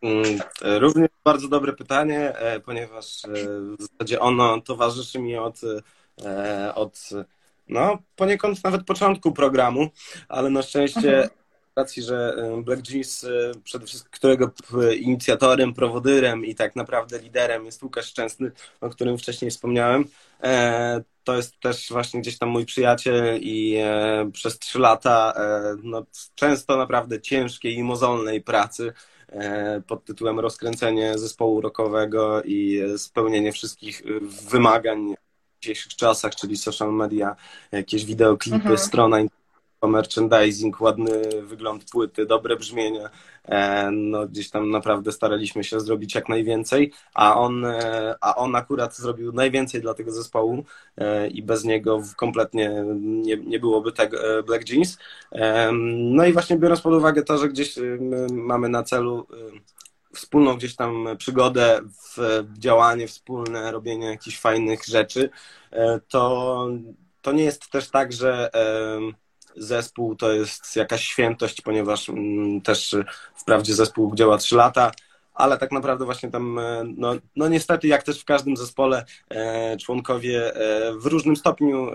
[0.04, 3.22] Mm, również bardzo dobre pytanie, e, ponieważ
[3.78, 5.62] w zasadzie ono towarzyszy mi od,
[6.76, 7.10] od
[7.68, 9.88] no, poniekąd nawet początku programu,
[10.30, 11.45] ale na szczęście mhm
[11.76, 13.26] racji, że Black Jeans,
[13.64, 14.52] przede wszystkim którego
[15.00, 18.52] inicjatorem, prowodyrem i tak naprawdę liderem jest Łukasz Szczęsny,
[18.82, 20.06] o którym wcześniej wspomniałem.
[20.44, 25.76] E, to jest też właśnie gdzieś tam mój przyjaciel i e, przez trzy lata e,
[25.84, 26.06] no,
[26.36, 28.94] często naprawdę ciężkiej i mozolnej pracy
[29.88, 34.04] pod tytułem rozkręcenie zespołu rockowego i spełnienie wszystkich
[34.50, 35.16] wymagań
[35.58, 37.36] w dzisiejszych czasach, czyli social media,
[37.72, 38.78] jakieś wideoklipy, mhm.
[38.78, 39.45] strona internetowa
[39.88, 43.10] merchandising, ładny wygląd płyty, dobre brzmienie.
[43.46, 48.56] E, no, gdzieś tam naprawdę staraliśmy się zrobić jak najwięcej, a on, e, a on
[48.56, 50.64] akurat zrobił najwięcej dla tego zespołu
[50.98, 54.98] e, i bez niego kompletnie nie, nie byłoby tego Black Jeans.
[55.94, 57.76] No i właśnie biorąc pod uwagę to, że gdzieś
[58.32, 59.28] mamy na celu
[60.14, 61.82] wspólną gdzieś tam przygodę
[62.18, 65.30] w działanie wspólne, robienie jakichś fajnych rzeczy,
[66.08, 66.68] to,
[67.22, 68.50] to nie jest też tak, że
[69.58, 72.96] zespół to jest jakaś świętość, ponieważ mm, też
[73.36, 74.92] wprawdzie zespół działa 3 lata,
[75.36, 79.78] ale tak naprawdę właśnie tam, e, no, no niestety jak też w każdym zespole e,
[79.78, 81.92] członkowie e, w różnym stopniu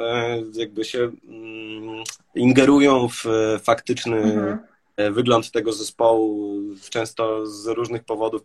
[0.52, 2.04] jakby się mm,
[2.34, 3.24] ingerują w
[3.62, 4.58] faktyczny mhm.
[5.00, 8.42] E, wygląd tego zespołu często z różnych powodów.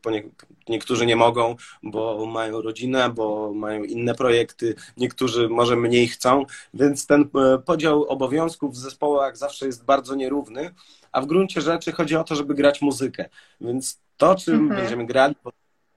[0.70, 7.08] Niektórzy nie mogą, bo mają rodzinę, bo mają inne projekty, niektórzy może mniej chcą, więc
[7.08, 10.74] ten e, podział obowiązków w zespołach zawsze jest bardzo nierówny,
[11.12, 13.30] a w gruncie rzeczy chodzi o to, żeby grać muzykę.
[13.62, 14.82] Więc to, czym mhm.
[14.82, 15.36] będziemy grali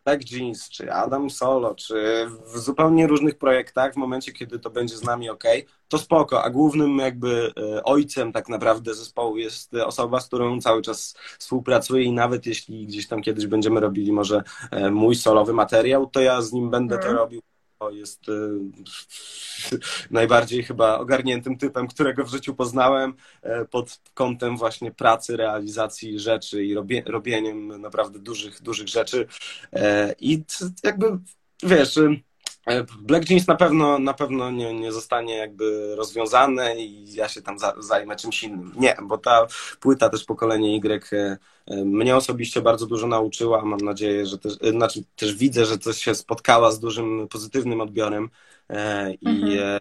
[0.04, 4.96] Black Jeans, czy Adam Solo, czy w zupełnie różnych projektach, w momencie, kiedy to będzie
[4.96, 5.44] z nami ok,
[5.88, 10.82] to spoko, a głównym jakby e, ojcem tak naprawdę zespołu jest osoba, z którą cały
[10.82, 16.06] czas współpracuję i nawet jeśli gdzieś tam kiedyś będziemy robili może e, mój solowy materiał,
[16.06, 17.16] to ja z nim będę to mhm.
[17.16, 17.42] robił
[17.90, 18.58] jest y,
[20.10, 26.64] najbardziej chyba ogarniętym typem, którego w życiu poznałem e, pod kątem właśnie pracy, realizacji rzeczy
[26.64, 29.26] i robie, robieniem naprawdę dużych, dużych rzeczy.
[29.72, 30.44] E, I
[30.84, 31.18] jakby,
[31.62, 32.27] wiesz, y,
[33.00, 37.56] Black Jeans na pewno, na pewno nie, nie zostanie jakby rozwiązane i ja się tam
[37.78, 38.72] zajmę czymś innym.
[38.76, 39.46] Nie, bo ta
[39.80, 40.80] płyta też pokolenie
[41.70, 43.64] Y mnie osobiście bardzo dużo nauczyła.
[43.64, 47.80] Mam nadzieję, że też, e, znaczy też widzę, że to się spotkała z dużym pozytywnym
[47.80, 48.30] odbiorem
[48.68, 49.58] e, i mhm.
[49.58, 49.80] E,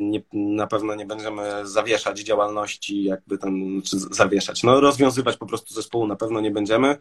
[0.00, 5.74] nie, na pewno nie będziemy zawieszać działalności, jakby tam, czy zawieszać, no rozwiązywać po prostu
[5.74, 6.96] zespołu na pewno nie będziemy,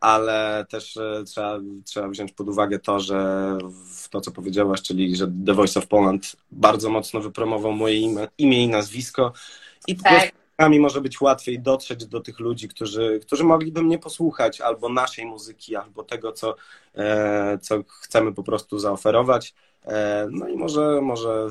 [0.00, 3.58] ale też trzeba, trzeba wziąć pod uwagę to, że
[4.02, 8.28] w to, co powiedziałaś, czyli że The Voice of Poland bardzo mocno wypromował moje imię,
[8.38, 9.32] imię i nazwisko
[9.88, 10.12] i po tak.
[10.12, 14.88] prostu czasami może być łatwiej dotrzeć do tych ludzi, którzy, którzy mogliby mnie posłuchać albo
[14.88, 16.54] naszej muzyki, albo tego, co,
[16.94, 19.54] e, co chcemy po prostu zaoferować.
[19.84, 21.48] E, no i może, może,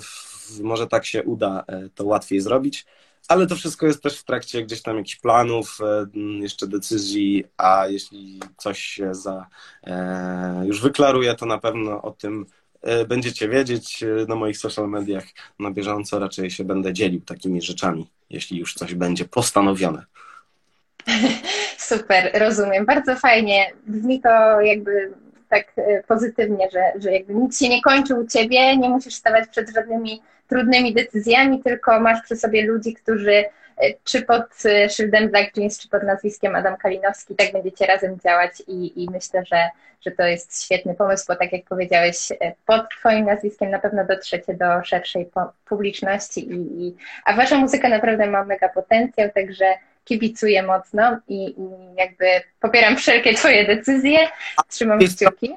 [0.62, 2.86] może tak się uda e, to łatwiej zrobić.
[3.32, 5.78] Ale to wszystko jest też w trakcie gdzieś tam jakichś planów,
[6.40, 9.48] jeszcze decyzji, a jeśli coś się za,
[10.64, 12.46] już wyklaruje, to na pewno o tym
[13.08, 15.24] będziecie wiedzieć na moich social mediach
[15.60, 16.20] na bieżąco.
[16.20, 20.06] Raczej się będę dzielił takimi rzeczami jeśli już coś będzie postanowione.
[21.78, 22.86] Super, rozumiem.
[22.86, 23.74] Bardzo fajnie.
[23.88, 25.14] Brzmi to jakby
[25.50, 29.50] tak e, pozytywnie, że, że jakby nic się nie kończy u ciebie, nie musisz stawać
[29.50, 30.22] przed żadnymi
[30.52, 33.46] trudnymi decyzjami, tylko masz przy sobie ludzi, którzy
[34.04, 34.44] czy pod
[34.90, 39.44] szyldem Black Jeans, czy pod nazwiskiem Adam Kalinowski, tak będziecie razem działać i, i myślę,
[39.46, 39.70] że,
[40.06, 42.30] że to jest świetny pomysł, bo tak jak powiedziałeś,
[42.66, 45.30] pod Twoim nazwiskiem na pewno dotrzecie do szerszej
[45.66, 46.96] publiczności, i, i,
[47.26, 49.66] a Wasza muzyka naprawdę ma mega potencjał, także
[50.06, 52.26] kibicuję mocno i, i jakby
[52.60, 54.20] popieram wszelkie Twoje decyzje,
[54.68, 55.56] trzymam kciuki.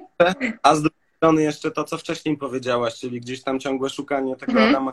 [0.63, 4.53] A z drugiej strony jeszcze to, co wcześniej powiedziałaś, czyli gdzieś tam ciągłe szukanie tego
[4.53, 4.69] mm.
[4.69, 4.93] Adama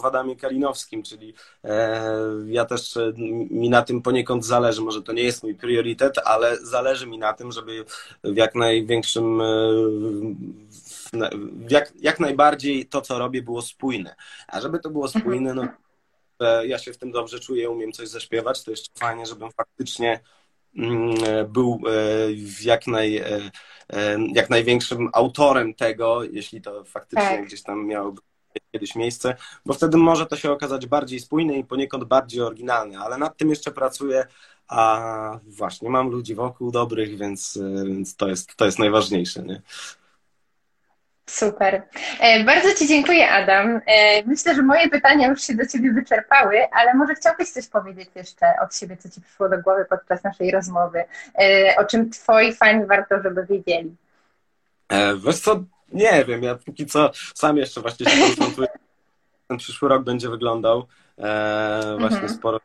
[0.00, 1.34] w Adamie Kalinowskim, czyli
[1.64, 2.10] e,
[2.46, 3.12] ja też e,
[3.50, 7.32] mi na tym poniekąd zależy, może to nie jest mój priorytet, ale zależy mi na
[7.32, 7.84] tym, żeby
[8.24, 9.44] w jak największym e,
[11.70, 14.14] jak, jak najbardziej to, co robię, było spójne.
[14.48, 15.68] A żeby to było spójne, no
[16.64, 20.20] ja się w tym dobrze czuję, umiem coś zaśpiewać, to jeszcze fajnie, żebym faktycznie
[20.76, 21.16] mm,
[21.48, 21.80] był
[22.36, 23.24] w jak, naj,
[24.34, 27.46] jak największym autorem tego, jeśli to faktycznie tak.
[27.46, 28.20] gdzieś tam miałoby
[28.72, 29.36] kiedyś miejsce,
[29.66, 33.50] bo wtedy może to się okazać bardziej spójne i poniekąd bardziej oryginalne, ale nad tym
[33.50, 34.26] jeszcze pracuję,
[34.68, 39.42] a właśnie mam ludzi wokół dobrych, więc, więc to, jest, to jest najważniejsze.
[39.42, 39.62] Nie?
[41.26, 41.82] Super.
[42.20, 43.80] E, bardzo Ci dziękuję, Adam.
[43.86, 48.08] E, myślę, że moje pytania już się do Ciebie wyczerpały, ale może chciałbyś coś powiedzieć
[48.14, 51.04] jeszcze od siebie, co Ci przyszło do głowy podczas naszej rozmowy,
[51.38, 53.96] e, o czym Twoi fani warto, żeby wiedzieli.
[55.26, 58.68] Wiesz co, nie wiem, ja póki co sam jeszcze właśnie się konfrontuję.
[59.48, 60.86] Ten przyszły rok będzie wyglądał.
[61.98, 62.28] Właśnie mhm.
[62.28, 62.60] sporo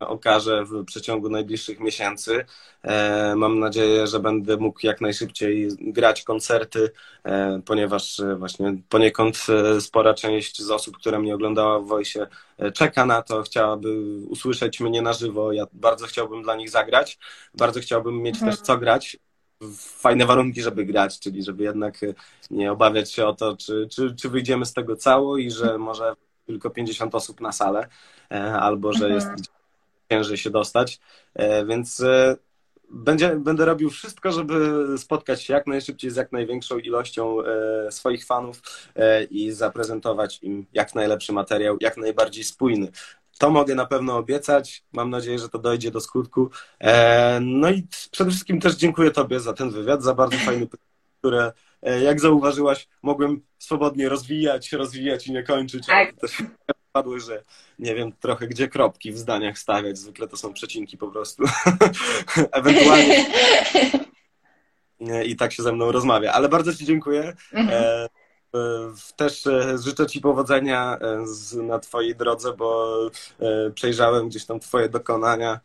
[0.00, 2.44] okaże w przeciągu najbliższych miesięcy.
[2.82, 6.90] E, mam nadzieję, że będę mógł jak najszybciej grać koncerty,
[7.24, 9.46] e, ponieważ e, właśnie poniekąd
[9.80, 12.26] spora część z osób, która mnie oglądała w Wojsie,
[12.74, 15.52] czeka na to, chciałaby usłyszeć mnie na żywo.
[15.52, 17.18] Ja bardzo chciałbym dla nich zagrać,
[17.54, 18.52] bardzo chciałbym mieć mhm.
[18.52, 19.16] też co grać
[19.76, 22.00] fajne warunki, żeby grać, czyli żeby jednak
[22.50, 26.14] nie obawiać się o to, czy, czy, czy wyjdziemy z tego cało i że może
[26.46, 27.88] tylko 50 osób na salę,
[28.60, 29.59] albo że jest mhm.
[30.12, 31.00] Ciężej się dostać.
[31.34, 32.02] E, więc
[32.90, 37.36] będzie, będę robił wszystko, żeby spotkać się jak najszybciej z jak największą ilością
[37.90, 38.62] swoich fanów
[39.30, 42.88] i zaprezentować im jak najlepszy materiał, jak najbardziej spójny.
[43.40, 44.84] To mogę na pewno obiecać.
[44.92, 46.50] Mam nadzieję, że to dojdzie do skutku.
[46.80, 50.90] E, no i przede wszystkim też dziękuję Tobie za ten wywiad, za bardzo fajny pytanie,
[51.18, 51.52] które,
[51.82, 55.86] e, jak zauważyłaś, mogłem swobodnie rozwijać, rozwijać i nie kończyć.
[55.86, 56.16] Tak.
[56.16, 56.42] Też
[56.92, 57.44] padły, że
[57.78, 59.98] nie wiem trochę gdzie kropki w zdaniach stawiać.
[59.98, 61.44] Zwykle to są przecinki po prostu.
[62.52, 63.26] Ewentualnie.
[65.24, 66.32] I tak się ze mną rozmawia.
[66.32, 67.36] Ale bardzo Ci dziękuję.
[67.52, 68.08] Mhm.
[68.54, 71.24] E, też e, życzę Ci powodzenia e,
[71.62, 72.96] na Twojej drodze, bo
[73.74, 75.60] przejrzałem gdzieś tam Twoje dokonania.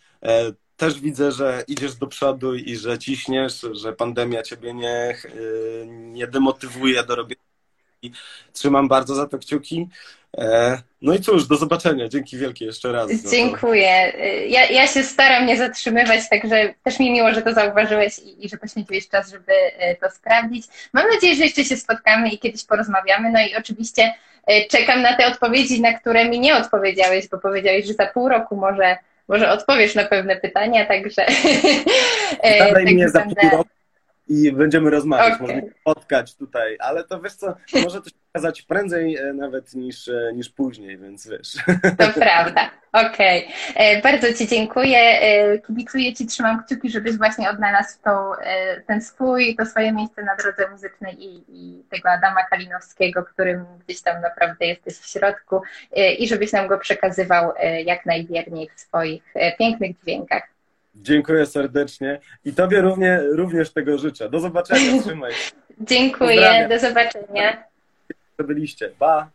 [0.77, 5.17] Też widzę, że idziesz do przodu i że ciśniesz, że pandemia Ciebie nie,
[5.87, 7.44] nie demotywuje do robienia.
[8.53, 9.89] Trzymam bardzo za to kciuki.
[10.37, 12.07] E, no i cóż, do zobaczenia.
[12.07, 13.11] Dzięki wielkie jeszcze raz.
[13.31, 14.13] Dziękuję.
[14.47, 18.49] Ja, ja się staram nie zatrzymywać, także też mi miło, że to zauważyłeś i, i
[18.49, 20.65] że poświęciłeś czas, żeby e, to sprawdzić.
[20.93, 23.31] Mam nadzieję, że jeszcze się spotkamy i kiedyś porozmawiamy.
[23.31, 24.13] No i oczywiście
[24.47, 28.29] e, czekam na te odpowiedzi, na które mi nie odpowiedziałeś, bo powiedziałeś, że za pół
[28.29, 28.97] roku może,
[29.27, 31.25] może odpowiesz na pewne pytania, także.
[32.59, 33.69] Zadaj mnie za pół roku
[34.27, 35.41] i będziemy rozmawiać, okay.
[35.41, 40.07] możemy spotkać tutaj, ale to wiesz co, może to się okazać prędzej e, nawet niż,
[40.07, 41.53] e, niż później, więc wiesz.
[41.97, 43.45] To prawda, okej.
[43.45, 43.85] Okay.
[43.85, 44.99] E, bardzo Ci dziękuję,
[45.67, 48.31] kibicuję Ci, trzymam kciuki, żebyś właśnie odnalazł tą,
[48.87, 54.01] ten swój, to swoje miejsce na drodze muzycznej i, i tego Adama Kalinowskiego, którym gdzieś
[54.01, 55.61] tam naprawdę jesteś w środku
[56.19, 57.53] i żebyś nam go przekazywał
[57.85, 60.54] jak najwierniej w swoich pięknych dźwiękach.
[60.95, 64.29] Dziękuję serdecznie i Tobie równie, również tego życzę.
[64.29, 65.33] Do zobaczenia, trzymaj.
[65.79, 67.63] Dziękuję, do zobaczenia.
[68.37, 68.91] Byliście.
[68.99, 69.29] Pa!